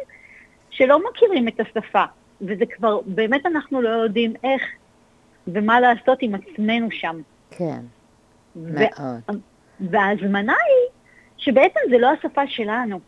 שלא 0.70 1.00
מכירים 1.10 1.48
את 1.48 1.60
השפה, 1.60 2.04
וזה 2.40 2.66
כבר, 2.76 3.00
באמת 3.06 3.46
אנחנו 3.46 3.82
לא 3.82 3.88
יודעים 3.88 4.32
איך 4.44 4.62
ומה 5.48 5.80
לעשות 5.80 6.18
עם 6.20 6.34
עצמנו 6.34 6.90
שם. 6.90 7.20
כן, 7.50 7.80
מאוד. 8.56 9.40
וההזמנה 9.80 10.52
היא 10.52 10.90
שבעצם 11.36 11.80
זה 11.90 11.98
לא 11.98 12.10
השפה 12.10 12.46
שלנו. 12.46 13.00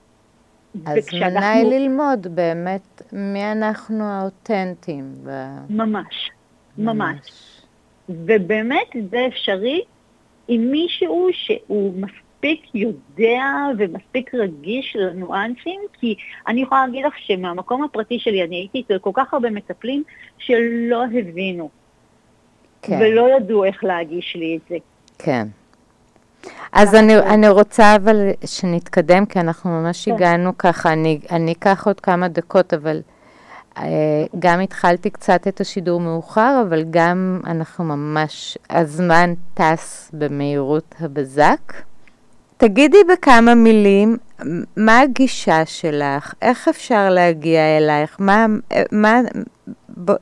הזמנה 0.87 1.53
היא 1.53 1.65
ללמוד 1.65 2.27
באמת 2.27 3.03
מי 3.13 3.53
אנחנו 3.53 4.05
האותנטיים. 4.05 5.15
ו... 5.25 5.31
ממש, 5.71 6.31
ממש. 6.79 7.17
ובאמת 8.09 8.97
זה 9.11 9.27
אפשרי 9.27 9.83
עם 10.49 10.71
מישהו 10.71 11.29
שהוא 11.33 11.95
מספיק 11.97 12.30
יודע 12.75 13.43
ומספיק 13.79 14.35
רגיש 14.35 14.97
לניואנסים, 14.97 15.81
כי 16.01 16.15
אני 16.49 16.63
יכולה 16.63 16.87
להגיד 16.87 17.05
לך 17.07 17.15
שמהמקום 17.19 17.85
הפרטי 17.85 18.19
שלי 18.19 18.45
אני 18.45 18.57
הייתי 18.57 18.83
אצל 18.87 18.99
כל 18.99 19.11
כך 19.15 19.35
הרבה 19.35 19.51
מטפלים 19.51 20.03
שלא 20.39 21.05
הבינו. 21.05 21.71
כן. 22.83 22.99
ולא 23.01 23.37
ידעו 23.37 23.65
איך 23.65 23.85
להגיש 23.85 24.37
לי 24.37 24.57
את 24.57 24.69
זה. 24.69 24.77
כן. 25.19 25.47
אז 26.73 26.95
אני, 26.95 27.19
אני 27.19 27.49
רוצה 27.49 27.97
אבל 27.97 28.31
שנתקדם, 28.47 29.27
כי 29.27 29.41
אנחנו 29.41 29.71
ממש 29.71 30.05
כן. 30.05 30.15
הגענו 30.15 30.59
ככה, 30.59 30.93
אני, 30.93 31.21
אני 31.31 31.53
אקח 31.53 31.87
עוד 31.87 32.01
כמה 32.01 32.29
דקות, 32.29 32.75
אבל 32.75 33.01
אה, 33.79 33.85
גם 34.39 34.61
התחלתי 34.61 35.11
קצת 35.11 35.49
את 35.49 35.61
השידור 35.61 36.01
מאוחר, 36.01 36.63
אבל 36.69 36.85
גם 36.91 37.41
אנחנו 37.47 37.85
ממש, 37.85 38.59
הזמן 38.71 39.35
טס 39.55 40.11
במהירות 40.13 40.95
הבזק. 41.01 41.73
תגידי 42.61 42.99
בכמה 43.13 43.55
מילים, 43.55 44.17
מה 44.77 45.01
הגישה 45.01 45.67
שלך? 45.67 46.35
איך 46.43 46.69
אפשר 46.69 47.11
להגיע 47.11 47.79
אלייך? 47.79 48.17
מה, 48.21 48.47
מה, 48.93 49.21
ב, 50.05 50.13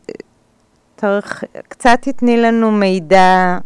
תרך, 0.96 1.44
קצת 1.68 1.98
תתני 2.02 2.36
לנו 2.36 2.70
מידע 2.70 3.58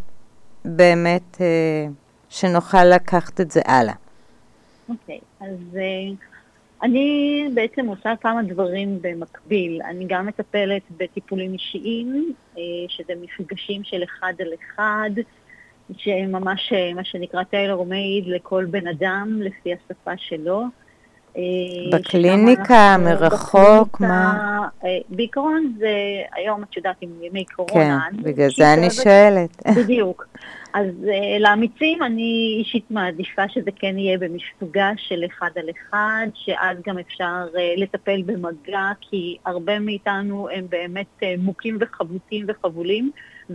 באמת... 0.64 1.40
אה, 1.40 1.87
שנוכל 2.32 2.85
לקחת 2.85 3.40
את 3.40 3.50
זה 3.50 3.61
הלאה. 3.64 3.94
אוקיי, 4.88 5.18
okay, 5.18 5.44
אז 5.44 5.56
uh, 5.72 6.16
אני 6.82 7.44
בעצם 7.54 7.87
עושה 7.87 8.14
כמה 8.20 8.42
דברים 8.42 8.98
במקביל. 9.02 9.82
אני 9.82 10.04
גם 10.08 10.26
מטפלת 10.26 10.82
בטיפולים 10.96 11.52
אישיים, 11.52 12.35
uh, 12.54 12.58
שזה 12.88 13.12
מפגשים 13.22 13.85
של 13.85 14.02
אחד 14.04 14.32
על 14.38 14.48
אחד, 14.61 15.11
שהם 15.98 16.33
ממש 16.33 16.72
uh, 16.72 16.94
מה 16.96 17.05
שנקרא 17.05 17.42
טיילור 17.42 17.87
מייד 17.87 18.26
לכל 18.26 18.64
בן 18.64 18.87
אדם 18.87 19.38
לפי 19.42 19.70
השפה 19.74 20.12
שלו. 20.16 20.64
בקליניקה, 21.92 22.96
מרחוק, 22.98 24.00
מה? 24.00 24.68
בעיקרון 25.09 25.74
זה, 25.78 25.88
היום 26.35 26.62
את 26.62 26.76
יודעת, 26.76 26.96
עם 27.00 27.11
ימי 27.22 27.44
קורונה. 27.44 28.00
כן, 28.11 28.22
בגלל 28.22 28.48
זה 28.57 28.74
אני 28.74 28.90
שואלת. 28.90 29.62
בדיוק. 29.78 30.26
אז 30.74 30.87
לאמיצים 31.40 32.02
אני 32.02 32.57
אישית 32.59 32.90
מעדיפה 32.90 33.48
שזה 33.48 33.70
כן 33.76 33.98
יהיה 33.98 34.18
במפגש 34.18 35.09
של 35.09 35.24
אחד 35.26 35.50
על 35.57 35.68
אחד, 35.70 36.26
שאז 36.35 36.76
גם 36.87 36.98
אפשר 36.98 37.46
לטפל 37.76 38.22
במגע, 38.22 38.88
כי 39.00 39.37
הרבה 39.46 39.78
מאיתנו 39.78 40.48
הם 40.52 40.66
באמת 40.68 41.22
מוכים 41.38 41.78
וחבוטים 41.81 42.46
וחבולים, 42.48 43.11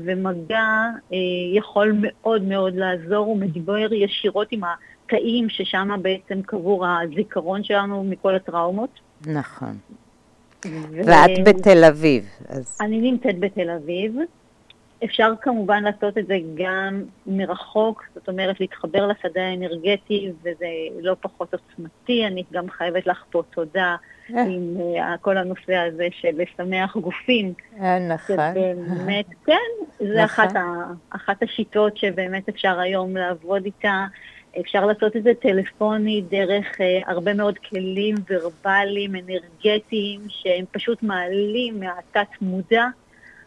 ומגע 0.06 0.86
uh, 1.10 1.14
יכול 1.54 1.96
מאוד 2.02 2.42
מאוד 2.42 2.76
לעזור, 2.76 3.26
הוא 3.26 3.38
מדבר 3.38 3.94
ישירות 3.94 4.48
עם 4.52 4.62
התאים 4.64 5.50
ששם 5.50 5.90
בעצם 6.02 6.42
קבור 6.42 6.86
הזיכרון 6.88 7.64
שלנו 7.64 8.04
מכל 8.04 8.36
הטראומות. 8.36 9.00
נכון. 9.26 9.78
ו... 10.66 11.02
ואת 11.06 11.44
בתל 11.46 11.84
אביב. 11.84 12.30
אז... 12.48 12.78
אני 12.82 13.12
נמצאת 13.12 13.40
בתל 13.40 13.70
אביב. 13.70 14.16
אפשר 15.04 15.34
כמובן 15.42 15.84
לעשות 15.84 16.18
את 16.18 16.28
זה 16.28 16.38
גם 16.56 17.04
מרחוק, 17.28 18.04
זאת 18.16 18.30
אומרת 18.30 18.60
להתחבר 18.60 19.08
לשדה 19.08 19.42
האנרגטי, 19.42 20.32
וזה 20.42 20.68
לא 21.00 21.16
פחות 21.22 21.54
עוצמתי. 21.54 22.28
אני 22.28 22.44
גם 22.52 22.70
חייבת 22.70 23.08
לך 23.08 23.24
פה 23.32 23.42
תודה 23.50 23.96
עם 24.30 24.78
uh, 24.78 25.18
כל 25.22 25.38
הנושא 25.38 25.76
הזה 25.76 26.08
של 26.12 26.30
לשמח 26.34 26.98
גופים. 26.98 27.54
נכון. 28.10 28.36
שבאמת, 28.54 29.26
כן, 29.46 30.06
זה 30.14 30.26
אחת, 30.26 30.56
ה, 30.56 30.64
אחת 31.10 31.44
השיטות 31.44 31.98
שבאמת 31.98 32.50
אפשר 32.50 32.80
היום 32.80 33.18
לעבוד 33.18 33.66
איתה. 33.66 34.06
אפשר 34.60 34.86
לעשות 34.86 35.16
את 35.16 35.24
זה 35.24 35.32
טלפוני 35.42 36.22
דרך 36.30 36.66
uh, 36.74 37.12
הרבה 37.12 37.34
מאוד 37.34 37.58
כלים 37.58 38.16
ורבליים, 38.30 39.12
אנרגטיים, 39.16 40.22
שהם 40.30 40.66
פשוט 40.72 41.04
מעלים 41.04 41.80
מהתת 41.80 42.30
מודע, 42.42 42.86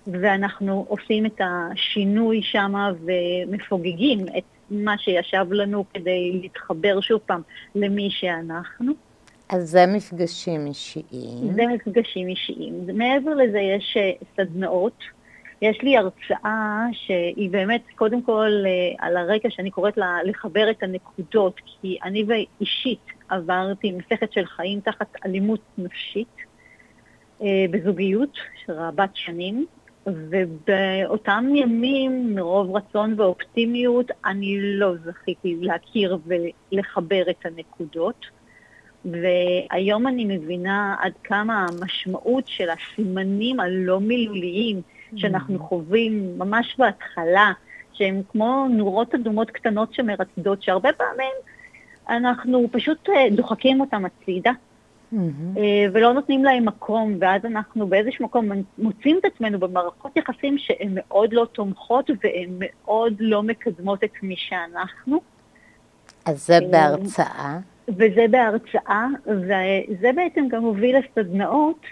ואנחנו 0.07 0.85
עושים 0.89 1.27
את 1.27 1.41
השינוי 1.41 2.43
שם 2.43 2.75
ומפוגגים 3.05 4.27
את 4.39 4.45
מה 4.71 4.99
שישב 4.99 5.47
לנו 5.51 5.85
כדי 5.95 6.39
להתחבר 6.43 7.01
שוב 7.01 7.21
פעם 7.27 7.43
למי 7.75 8.09
שאנחנו. 8.11 9.10
אז 9.51 9.71
זה 9.71 9.87
מפגשים 9.87 10.67
אישיים. 10.67 11.53
זה 11.55 11.63
מפגשים 11.67 12.29
אישיים. 12.29 12.87
מעבר 12.95 13.35
לזה 13.35 13.59
יש 13.59 13.97
אה, 13.97 14.13
סדנאות. 14.37 15.03
יש 15.63 15.83
לי 15.83 15.97
הרצאה 15.97 16.87
שהיא 16.93 17.51
באמת, 17.51 17.83
קודם 17.95 18.23
כל, 18.23 18.51
אה, 18.67 19.07
על 19.07 19.17
הרקע 19.17 19.51
שאני 19.51 19.71
קוראת 19.71 19.97
לה 19.97 20.19
לחבר 20.25 20.71
את 20.71 20.83
הנקודות, 20.83 21.61
כי 21.67 21.99
אני 22.05 22.25
ואישית 22.29 23.07
עברתי 23.29 23.93
מסכת 23.93 24.33
של 24.33 24.47
חיים 24.47 24.81
תחת 24.81 25.17
אלימות 25.27 25.61
נפשית 25.79 26.37
אה, 27.43 27.65
בזוגיות 27.71 28.39
רבת 28.69 29.11
שנים, 29.15 29.67
ובאותם 30.07 31.45
ימים, 31.55 32.35
מרוב 32.35 32.77
רצון 32.77 33.15
ואופטימיות, 33.21 34.11
אני 34.25 34.59
לא 34.61 34.95
זכיתי 35.05 35.57
להכיר 35.61 36.19
ולחבר 36.27 37.23
את 37.31 37.47
הנקודות. 37.47 38.40
והיום 39.05 40.07
אני 40.07 40.25
מבינה 40.25 40.97
עד 41.01 41.13
כמה 41.25 41.67
המשמעות 41.69 42.45
של 42.47 42.69
הסימנים 42.71 43.61
הלא 43.61 44.01
מילוליים 44.01 44.83
שאנחנו 45.17 45.57
mm. 45.57 45.63
חווים 45.63 46.39
ממש 46.39 46.77
בהתחלה, 46.79 47.53
שהם 47.93 48.23
כמו 48.33 48.67
נורות 48.71 49.15
אדומות 49.15 49.51
קטנות 49.51 49.95
שמרצדות, 49.95 50.63
שהרבה 50.63 50.93
פעמים 50.93 51.33
אנחנו 52.09 52.67
פשוט 52.73 53.09
אה, 53.09 53.27
דוחקים 53.31 53.81
אותם 53.81 54.05
הצידה, 54.05 54.51
mm-hmm. 55.13 55.59
ולא 55.93 56.13
נותנים 56.13 56.45
להם 56.45 56.65
מקום, 56.65 57.17
ואז 57.21 57.45
אנחנו 57.45 57.87
באיזשהו 57.87 58.25
מקום 58.25 58.49
מוצאים 58.79 59.19
את 59.21 59.25
עצמנו 59.25 59.59
במערכות 59.59 60.17
יחסים 60.17 60.59
שהן 60.59 60.91
מאוד 60.95 61.33
לא 61.33 61.47
תומכות 61.53 62.11
והן 62.25 62.51
מאוד 62.59 63.15
לא 63.21 63.43
מקדמות 63.43 64.05
את 64.05 64.13
מי 64.23 64.37
שאנחנו. 64.37 65.21
אז 66.25 66.47
זה 66.47 66.55
אה, 66.55 66.61
בהרצאה. 66.71 67.59
וזה 67.89 68.27
בהרצאה, 68.31 69.07
וזה 69.27 70.11
בעצם 70.15 70.49
גם 70.49 70.63
הוביל 70.63 70.97
לסדנאות 70.99 71.87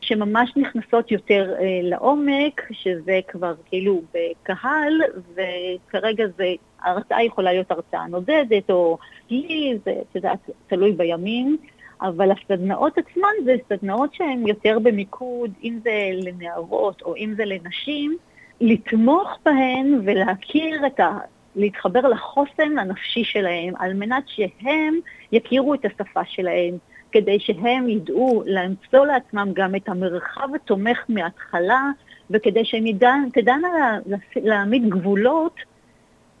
שממש 0.00 0.52
נכנסות 0.56 1.10
יותר 1.10 1.54
אה, 1.58 1.80
לעומק, 1.82 2.62
שזה 2.70 3.20
כבר 3.28 3.54
כאילו 3.66 4.02
בקהל, 4.14 5.00
וכרגע 5.34 6.24
זה, 6.36 6.44
ההרצאה 6.80 7.22
יכולה 7.22 7.52
להיות 7.52 7.70
הרצאה 7.70 8.06
נודדת, 8.06 8.70
או 8.70 8.98
לי, 9.30 9.78
זה, 9.84 9.92
יודעת, 10.14 10.50
תלוי 10.66 10.92
בימים, 10.92 11.56
אבל 12.00 12.30
הסדנאות 12.30 12.98
עצמן 12.98 13.44
זה 13.44 13.56
סדנאות 13.68 14.14
שהן 14.14 14.46
יותר 14.46 14.78
במיקוד, 14.78 15.50
אם 15.64 15.78
זה 15.82 16.10
לנערות 16.12 17.02
או 17.02 17.16
אם 17.16 17.34
זה 17.36 17.44
לנשים, 17.44 18.16
לתמוך 18.60 19.38
בהן 19.44 20.00
ולהכיר 20.04 20.86
את 20.86 21.00
ה... 21.00 21.18
להתחבר 21.56 22.00
לחוסן 22.00 22.78
הנפשי 22.78 23.24
שלהם, 23.24 23.74
על 23.78 23.94
מנת 23.94 24.24
שהם 24.26 24.94
יכירו 25.32 25.74
את 25.74 25.84
השפה 25.84 26.24
שלהם, 26.24 26.74
כדי 27.12 27.40
שהם 27.40 27.88
ידעו 27.88 28.42
למצוא 28.46 29.06
לעצמם 29.06 29.48
גם 29.52 29.74
את 29.74 29.88
המרחב 29.88 30.48
התומך 30.54 30.98
מההתחלה, 31.08 31.90
וכדי 32.30 32.64
שהם 32.64 32.84
תדענה 33.32 33.98
להעמיד 34.36 34.88
גבולות 34.88 35.56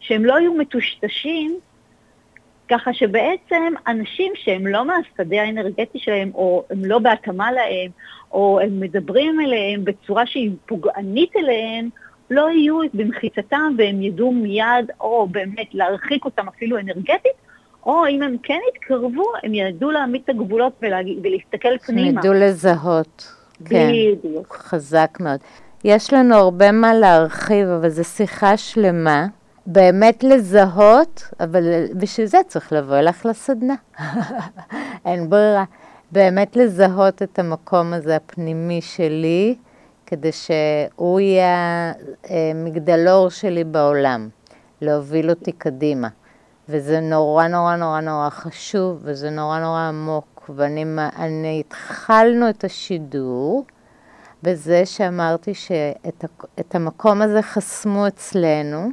שהם 0.00 0.24
לא 0.24 0.38
יהיו 0.38 0.54
מטושטשים, 0.54 1.58
ככה 2.68 2.94
שבעצם 2.94 3.74
אנשים 3.86 4.32
שהם 4.34 4.66
לא 4.66 4.84
מהשדה 4.84 5.42
האנרגטי 5.42 5.98
שלהם, 5.98 6.30
או 6.34 6.64
הם 6.70 6.84
לא 6.84 6.98
בהתאמה 6.98 7.52
להם, 7.52 7.90
או 8.32 8.60
הם 8.60 8.80
מדברים 8.80 9.40
אליהם 9.40 9.84
בצורה 9.84 10.26
שהיא 10.26 10.50
פוגענית 10.66 11.36
אליהם, 11.36 11.88
לא 12.30 12.50
יהיו 12.50 12.78
במחיצתם 12.94 13.74
והם 13.78 14.02
ידעו 14.02 14.32
מיד, 14.32 14.90
או 15.00 15.26
באמת 15.30 15.74
להרחיק 15.74 16.24
אותם 16.24 16.48
אפילו 16.48 16.78
אנרגטית, 16.78 17.32
או 17.86 18.06
אם 18.06 18.22
הם 18.22 18.36
כן 18.42 18.58
יתקרבו, 18.74 19.24
הם 19.42 19.54
ידעו 19.54 19.90
להעמיד 19.90 20.20
את 20.24 20.30
הגבולות 20.30 20.72
ולהג... 20.82 21.06
ולהסתכל 21.22 21.78
פנימה. 21.78 22.08
הם 22.08 22.18
ידעו 22.18 22.32
לזהות. 22.32 23.32
כן. 23.64 23.88
בדיוק. 23.88 24.56
חזק 24.56 25.18
מאוד. 25.20 25.40
יש 25.84 26.12
לנו 26.12 26.34
הרבה 26.34 26.72
מה 26.72 26.94
להרחיב, 26.94 27.68
אבל 27.68 27.88
זו 27.88 28.04
שיחה 28.04 28.56
שלמה. 28.56 29.26
באמת 29.66 30.24
לזהות, 30.24 31.22
אבל 31.40 31.62
בשביל 31.94 32.26
זה 32.26 32.38
צריך 32.46 32.72
לבוא 32.72 32.96
אליך 32.96 33.26
לסדנה. 33.26 33.74
אין 35.06 35.30
ברירה. 35.30 35.64
באמת 36.12 36.56
לזהות 36.56 37.22
את 37.22 37.38
המקום 37.38 37.92
הזה 37.92 38.16
הפנימי 38.16 38.80
שלי, 38.80 39.54
כדי 40.14 40.30
שהוא 40.32 41.20
יהיה 41.20 41.92
המגדלור 42.24 43.28
שלי 43.28 43.64
בעולם, 43.64 44.28
להוביל 44.80 45.30
אותי 45.30 45.52
קדימה. 45.52 46.08
וזה 46.68 47.00
נורא 47.00 47.48
נורא 47.48 47.76
נורא 47.76 48.00
נורא 48.00 48.30
חשוב, 48.30 49.00
וזה 49.02 49.30
נורא 49.30 49.58
נורא 49.58 49.80
עמוק. 49.80 50.50
ואני 50.56 51.60
התחלנו 51.60 52.48
את 52.48 52.64
השידור 52.64 53.64
בזה 54.42 54.86
שאמרתי 54.86 55.54
שאת 55.54 56.74
המקום 56.74 57.22
הזה 57.22 57.42
חסמו 57.42 58.06
אצלנו. 58.08 58.88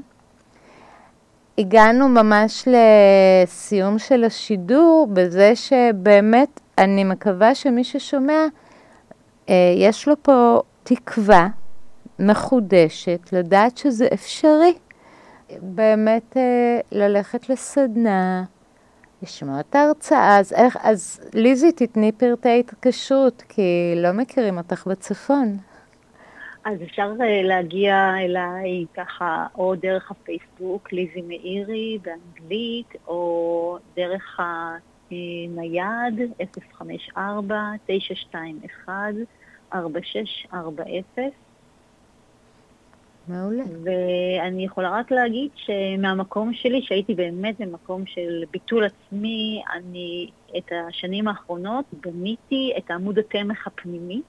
הגענו 1.57 2.09
ממש 2.09 2.67
לסיום 2.67 3.99
של 3.99 4.23
השידור 4.23 5.07
בזה 5.13 5.55
שבאמת 5.55 6.59
אני 6.77 7.03
מקווה 7.03 7.55
שמי 7.55 7.83
ששומע, 7.83 8.45
אה, 9.49 9.55
יש 9.77 10.07
לו 10.07 10.13
פה 10.21 10.61
תקווה 10.95 11.47
מחודשת 12.19 13.33
לדעת 13.33 13.77
שזה 13.77 14.07
אפשרי. 14.13 14.73
באמת 15.61 16.37
אה, 16.37 16.79
ללכת 16.91 17.49
לסדנה, 17.49 18.43
לשמוע 19.21 19.59
את 19.59 19.75
ההרצאה, 19.75 20.39
אז 20.39 20.53
איך, 20.53 20.77
אז 20.81 21.29
ליזי 21.33 21.71
תתני 21.71 22.11
פרטי 22.11 22.59
התקשרות, 22.59 23.43
כי 23.49 23.93
לא 23.95 24.11
מכירים 24.11 24.57
אותך 24.57 24.87
בצפון. 24.87 25.57
אז 26.65 26.81
אפשר 26.83 27.11
אה, 27.21 27.43
להגיע 27.43 28.13
אליי 28.19 28.85
ככה, 28.97 29.47
או 29.55 29.75
דרך 29.75 30.11
הפייסבוק, 30.11 30.91
ליזי 30.91 31.21
מאירי 31.21 31.97
באנגלית, 32.03 32.93
או 33.07 33.77
דרך 33.95 34.39
הנייד, 34.39 36.19
054-921-4640. 39.73 39.75
מעולה. 43.27 43.63
ואני 43.83 44.65
יכולה 44.65 44.89
רק 44.89 45.11
להגיד 45.11 45.49
שמהמקום 45.55 46.53
שלי, 46.53 46.81
שהייתי 46.81 47.15
באמת 47.15 47.55
במקום 47.59 48.05
של 48.05 48.43
ביטול 48.51 48.83
עצמי, 48.83 49.61
אני 49.73 50.29
את 50.57 50.71
השנים 50.89 51.27
האחרונות 51.27 51.85
בניתי 52.01 52.73
את 52.77 52.91
עמוד 52.91 53.19
התמך 53.19 53.67
הפנימי. 53.67 54.21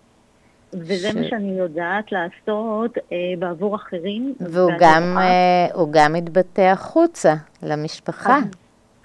וזה 0.73 1.11
ש... 1.11 1.15
מה 1.15 1.29
שאני 1.29 1.59
יודעת 1.59 2.13
לעשות 2.13 2.99
אה, 2.99 3.17
בעבור 3.39 3.77
אחרים. 3.77 4.35
והוא 4.41 4.73
גם, 4.79 5.19
אה, 5.19 5.85
גם 5.91 6.13
מתבטא 6.13 6.61
החוצה, 6.61 7.35
למשפחה. 7.63 8.39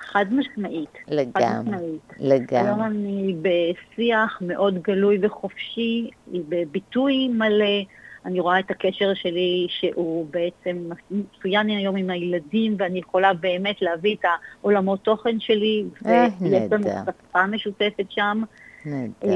חד, 0.07 0.25
משמעית. 0.31 0.97
לגמרי, 1.07 1.31
חד 1.33 1.61
משמעית. 1.61 2.13
לגמרי. 2.19 2.69
היום 2.69 2.81
אני 2.83 3.35
בשיח 3.41 4.37
מאוד 4.41 4.81
גלוי 4.81 5.19
וחופשי, 5.21 6.09
בביטוי 6.27 7.27
מלא. 7.27 7.83
אני 8.25 8.39
רואה 8.39 8.59
את 8.59 8.71
הקשר 8.71 9.13
שלי 9.13 9.67
שהוא 9.69 10.27
בעצם 10.31 10.89
מצוין 11.11 11.69
היום 11.69 11.95
עם 11.95 12.09
הילדים, 12.09 12.75
ואני 12.79 12.99
יכולה 12.99 13.33
באמת 13.33 13.81
להביא 13.81 14.15
את 14.15 14.25
העולמות 14.61 14.99
תוכן 15.03 15.39
שלי, 15.39 15.83
אה, 16.05 16.27
ויש 16.41 16.71
לנו 16.71 16.87
שפה 17.05 17.45
משותפת 17.45 18.05
שם. 18.09 18.41
נהדר. 18.85 19.27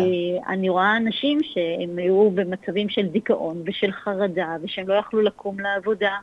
אני 0.47 0.69
רואה 0.69 0.97
אנשים 0.97 1.39
שהם 1.43 1.97
היו 1.97 2.31
במצבים 2.31 2.89
של 2.89 3.07
דיכאון 3.07 3.61
ושל 3.65 3.91
חרדה, 3.91 4.55
ושהם 4.63 4.87
לא 4.87 4.93
יכלו 4.93 5.21
לקום 5.21 5.59
לעבודה, 5.59 6.15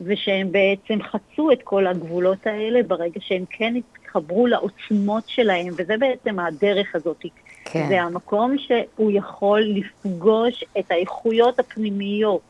ושהם 0.00 0.52
בעצם 0.52 0.98
חצו 1.02 1.52
את 1.52 1.58
כל 1.64 1.86
הגבולות 1.86 2.46
האלה 2.46 2.82
ברגע 2.82 3.20
שהם 3.20 3.44
כן 3.50 3.74
התחברו 3.76 4.46
לעוצמות 4.46 5.24
שלהם, 5.26 5.74
וזה 5.76 5.94
בעצם 5.98 6.38
הדרך 6.38 6.94
הזאת. 6.94 7.24
כן. 7.64 7.86
זה 7.88 8.02
המקום 8.02 8.56
שהוא 8.58 9.10
יכול 9.14 9.60
לפגוש 9.60 10.64
את 10.78 10.90
האיכויות 10.90 11.58
הפנימיות 11.58 12.40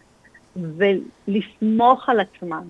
ולסמוך 0.56 2.08
על 2.08 2.20
עצמם. 2.20 2.64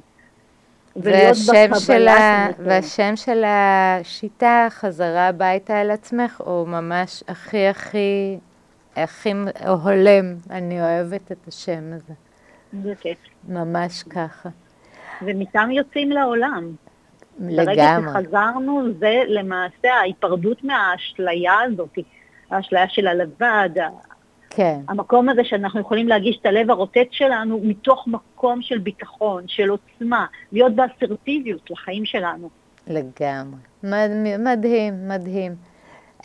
והשם 0.96 1.70
של, 1.86 2.08
ה... 2.08 2.48
והשם 2.64 3.16
של 3.16 3.44
השיטה, 3.46 4.66
חזרה 4.70 5.28
הביתה 5.28 5.82
אל 5.82 5.90
עצמך, 5.90 6.40
הוא 6.44 6.68
ממש 6.68 7.22
הכי 7.28 7.66
הכי, 7.66 8.38
הכי 8.96 9.32
הולם. 9.82 10.34
אני 10.50 10.80
אוהבת 10.80 11.32
את 11.32 11.48
השם 11.48 11.92
הזה. 11.92 12.14
זה 12.82 12.94
כיף. 13.00 13.18
ממש 13.48 14.02
ככה. 14.02 14.48
ומשם 15.22 15.70
יוצאים 15.70 16.10
לעולם. 16.10 16.72
לגמרי. 17.40 17.64
ברגע 17.66 17.98
שחזרנו, 18.02 18.82
זה 18.98 19.22
למעשה 19.28 19.94
ההיפרדות 20.00 20.64
מהאשליה 20.64 21.60
הזאת, 21.60 21.98
האשליה 22.50 22.88
של 22.88 23.06
הלבד, 23.06 23.70
כן. 24.50 24.80
המקום 24.88 25.28
הזה 25.28 25.44
שאנחנו 25.44 25.80
יכולים 25.80 26.08
להגיש 26.08 26.38
את 26.40 26.46
הלב 26.46 26.70
הרוטט 26.70 27.06
שלנו 27.10 27.60
מתוך 27.62 28.06
מקום 28.06 28.62
של 28.62 28.78
ביטחון, 28.78 29.44
של 29.46 29.68
עוצמה, 29.68 30.26
להיות 30.52 30.74
באסרטיביות 30.74 31.70
לחיים 31.70 32.04
שלנו. 32.04 32.48
לגמרי. 32.86 33.58
מדהים, 34.38 35.08
מדהים. 35.08 35.54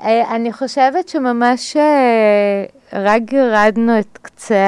אה, 0.01 0.35
אני 0.35 0.53
חושבת 0.53 1.09
שממש 1.09 1.77
אה, 1.77 2.65
רק 2.93 3.21
גירדנו 3.21 3.99
את 3.99 4.17
קצה 4.21 4.67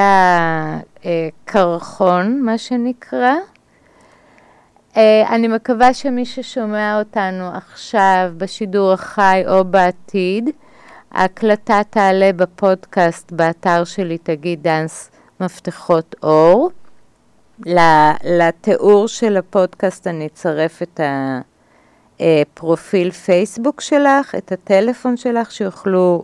הקרחון, 1.04 2.42
מה 2.42 2.58
שנקרא. 2.58 3.34
אה, 4.98 5.36
אני 5.36 5.48
מקווה 5.48 5.94
שמי 5.94 6.26
ששומע 6.26 7.00
אותנו 7.00 7.50
עכשיו 7.54 8.32
בשידור 8.38 8.92
החי 8.94 9.44
או 9.48 9.66
בעתיד, 9.66 10.50
ההקלטה 11.12 11.82
תעלה 11.90 12.34
בפודקאסט 12.36 13.32
באתר 13.32 13.84
שלי, 13.84 14.18
תגיד 14.18 14.64
דאנס 14.64 15.12
מפתחות 15.40 16.16
אור. 16.24 16.72
לתיאור 18.24 19.08
של 19.08 19.38
הפודקאסט 19.38 20.08
אני 20.08 20.26
אצרף 20.26 20.82
את 20.82 21.00
הפרופיל 22.20 23.12
פייסבוק 23.12 23.82
שלך, 23.82 24.36
את 24.36 24.52
הטלפון 24.52 25.18
שלך, 25.18 25.52
שיוכלו 25.52 26.24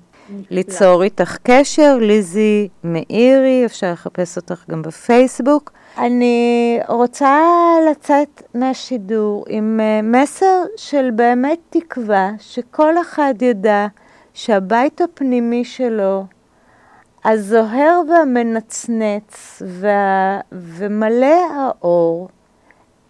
ליצור 0.49 1.03
איתך 1.03 1.37
קשר. 1.43 1.97
ליזי 2.01 2.67
מאירי, 2.83 3.65
אפשר 3.65 3.91
לחפש 3.91 4.37
אותך 4.37 4.63
גם 4.69 4.81
בפייסבוק. 4.81 5.71
אני 5.97 6.79
רוצה 6.87 7.39
לצאת 7.91 8.43
מהשידור 8.53 9.45
עם 9.47 9.79
אה, 9.83 10.01
מסר 10.01 10.63
של 10.77 11.09
באמת 11.15 11.59
תקווה 11.69 12.31
שכל 12.39 13.01
אחד 13.01 13.33
ידע 13.41 13.87
שהבית 14.33 15.01
הפנימי 15.01 15.65
שלו, 15.65 16.25
הזוהר 17.25 18.01
והמנצנץ 18.09 19.61
וה... 19.65 20.39
ומלא 20.51 21.35
האור, 21.55 22.29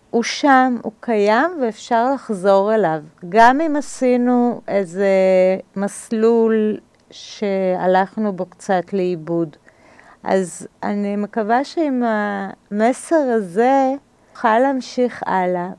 הוא 0.09 0.23
שם, 0.23 0.77
הוא 0.83 0.91
קיים 0.99 1.51
ואפשר 1.61 2.13
לחזור 2.13 2.75
אליו. 2.75 2.99
גם 3.29 3.61
אם 3.61 3.75
עשינו 3.75 4.61
איזה 4.67 5.07
מסלול 5.75 6.77
שהלכנו 7.11 8.33
בו 8.33 8.45
קצת 8.45 8.93
לאיבוד. 8.93 9.57
אז 10.23 10.67
אני 10.83 11.15
מקווה 11.15 11.63
שעם 11.63 12.03
המסר 12.05 13.15
הזה 13.15 13.93
נוכל 14.31 14.59
להמשיך 14.59 15.23
הלאה 15.25 15.69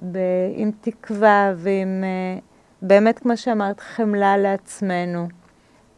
עם 0.55 0.71
תקווה 0.81 1.53
ועם 1.57 2.05
אה, 2.05 2.39
באמת, 2.83 3.19
כמו 3.19 3.37
שאמרת, 3.37 3.81
חמלה 3.81 4.37
לעצמנו, 4.37 5.29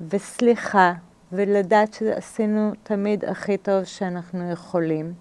וסליחה, 0.08 0.92
ולדעת 1.32 1.94
שעשינו 1.94 2.72
תמיד 2.82 3.24
הכי 3.24 3.56
טוב 3.56 3.84
שאנחנו 3.84 4.50
יכולים. 4.50 5.12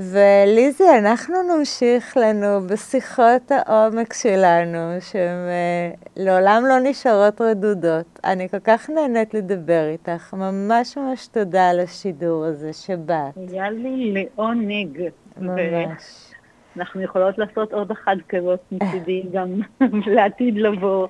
וליזי, 0.00 0.84
אנחנו 0.98 1.34
נמשיך 1.42 2.16
לנו 2.16 2.66
בשיחות 2.66 3.50
העומק 3.50 4.12
שלנו, 4.12 5.00
שהן 5.00 5.48
אה, 5.48 5.90
לעולם 6.16 6.62
לא 6.68 6.90
נשארות 6.90 7.40
רדודות. 7.40 8.20
אני 8.24 8.48
כל 8.48 8.58
כך 8.58 8.90
נהנית 8.90 9.34
לדבר 9.34 9.88
איתך, 9.88 10.34
ממש 10.34 10.96
ממש 10.96 11.26
תודה 11.26 11.68
על 11.68 11.80
השידור 11.80 12.44
הזה 12.44 12.72
שבאת. 12.72 13.36
היה 13.36 13.70
לי 13.70 14.12
לעונג. 14.12 15.08
ממש. 15.36 16.32
אנחנו 16.76 17.02
יכולות 17.02 17.38
לעשות 17.38 17.72
עוד 17.72 17.90
אחת 17.90 18.16
כזאת 18.28 18.60
מצידי 18.72 19.22
גם 19.32 19.48
לעתיד 20.06 20.56
לבוא. 20.56 21.08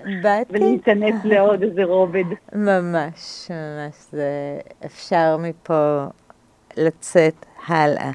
ולהיכנס 0.51 1.25
לעוד 1.25 1.63
איזה 1.63 1.85
רובד. 1.85 2.25
ממש, 2.53 3.51
ממש, 3.51 3.95
זה 4.11 4.59
אפשר 4.87 5.37
מפה 5.37 6.05
לצאת 6.77 7.47
הלאה. 7.67 8.11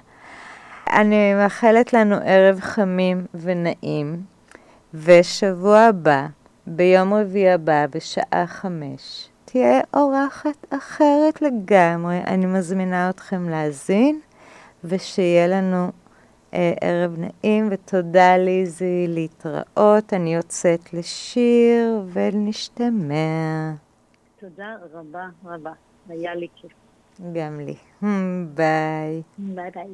אני 0.93 1.33
מאחלת 1.33 1.93
לנו 1.93 2.15
ערב 2.15 2.59
חמים 2.59 3.25
ונעים, 3.33 4.21
ושבוע 4.93 5.79
הבא, 5.79 6.27
ביום 6.67 7.13
רביעי 7.13 7.51
הבא, 7.51 7.85
בשעה 7.91 8.47
חמש, 8.47 9.29
תהיה 9.45 9.81
אורחת 9.93 10.65
אחרת 10.69 11.41
לגמרי. 11.41 12.17
אני 12.27 12.45
מזמינה 12.45 13.09
אתכם 13.09 13.49
להאזין, 13.49 14.19
ושיהיה 14.83 15.47
לנו 15.47 15.91
אה, 16.53 16.73
ערב 16.81 17.15
נעים, 17.17 17.67
ותודה 17.71 18.37
ליזי 18.37 19.05
להתראות. 19.07 20.13
אני 20.13 20.35
יוצאת 20.35 20.93
לשיר 20.93 22.01
ונשתמע. 22.13 23.71
תודה 24.39 24.75
רבה 24.93 25.27
רבה, 25.45 25.71
היה 26.09 26.35
לי 26.35 26.47
כיף. 26.55 26.71
גם 27.33 27.59
לי. 27.59 27.75
ביי. 28.55 29.21
ביי 29.37 29.71
ביי. 29.71 29.87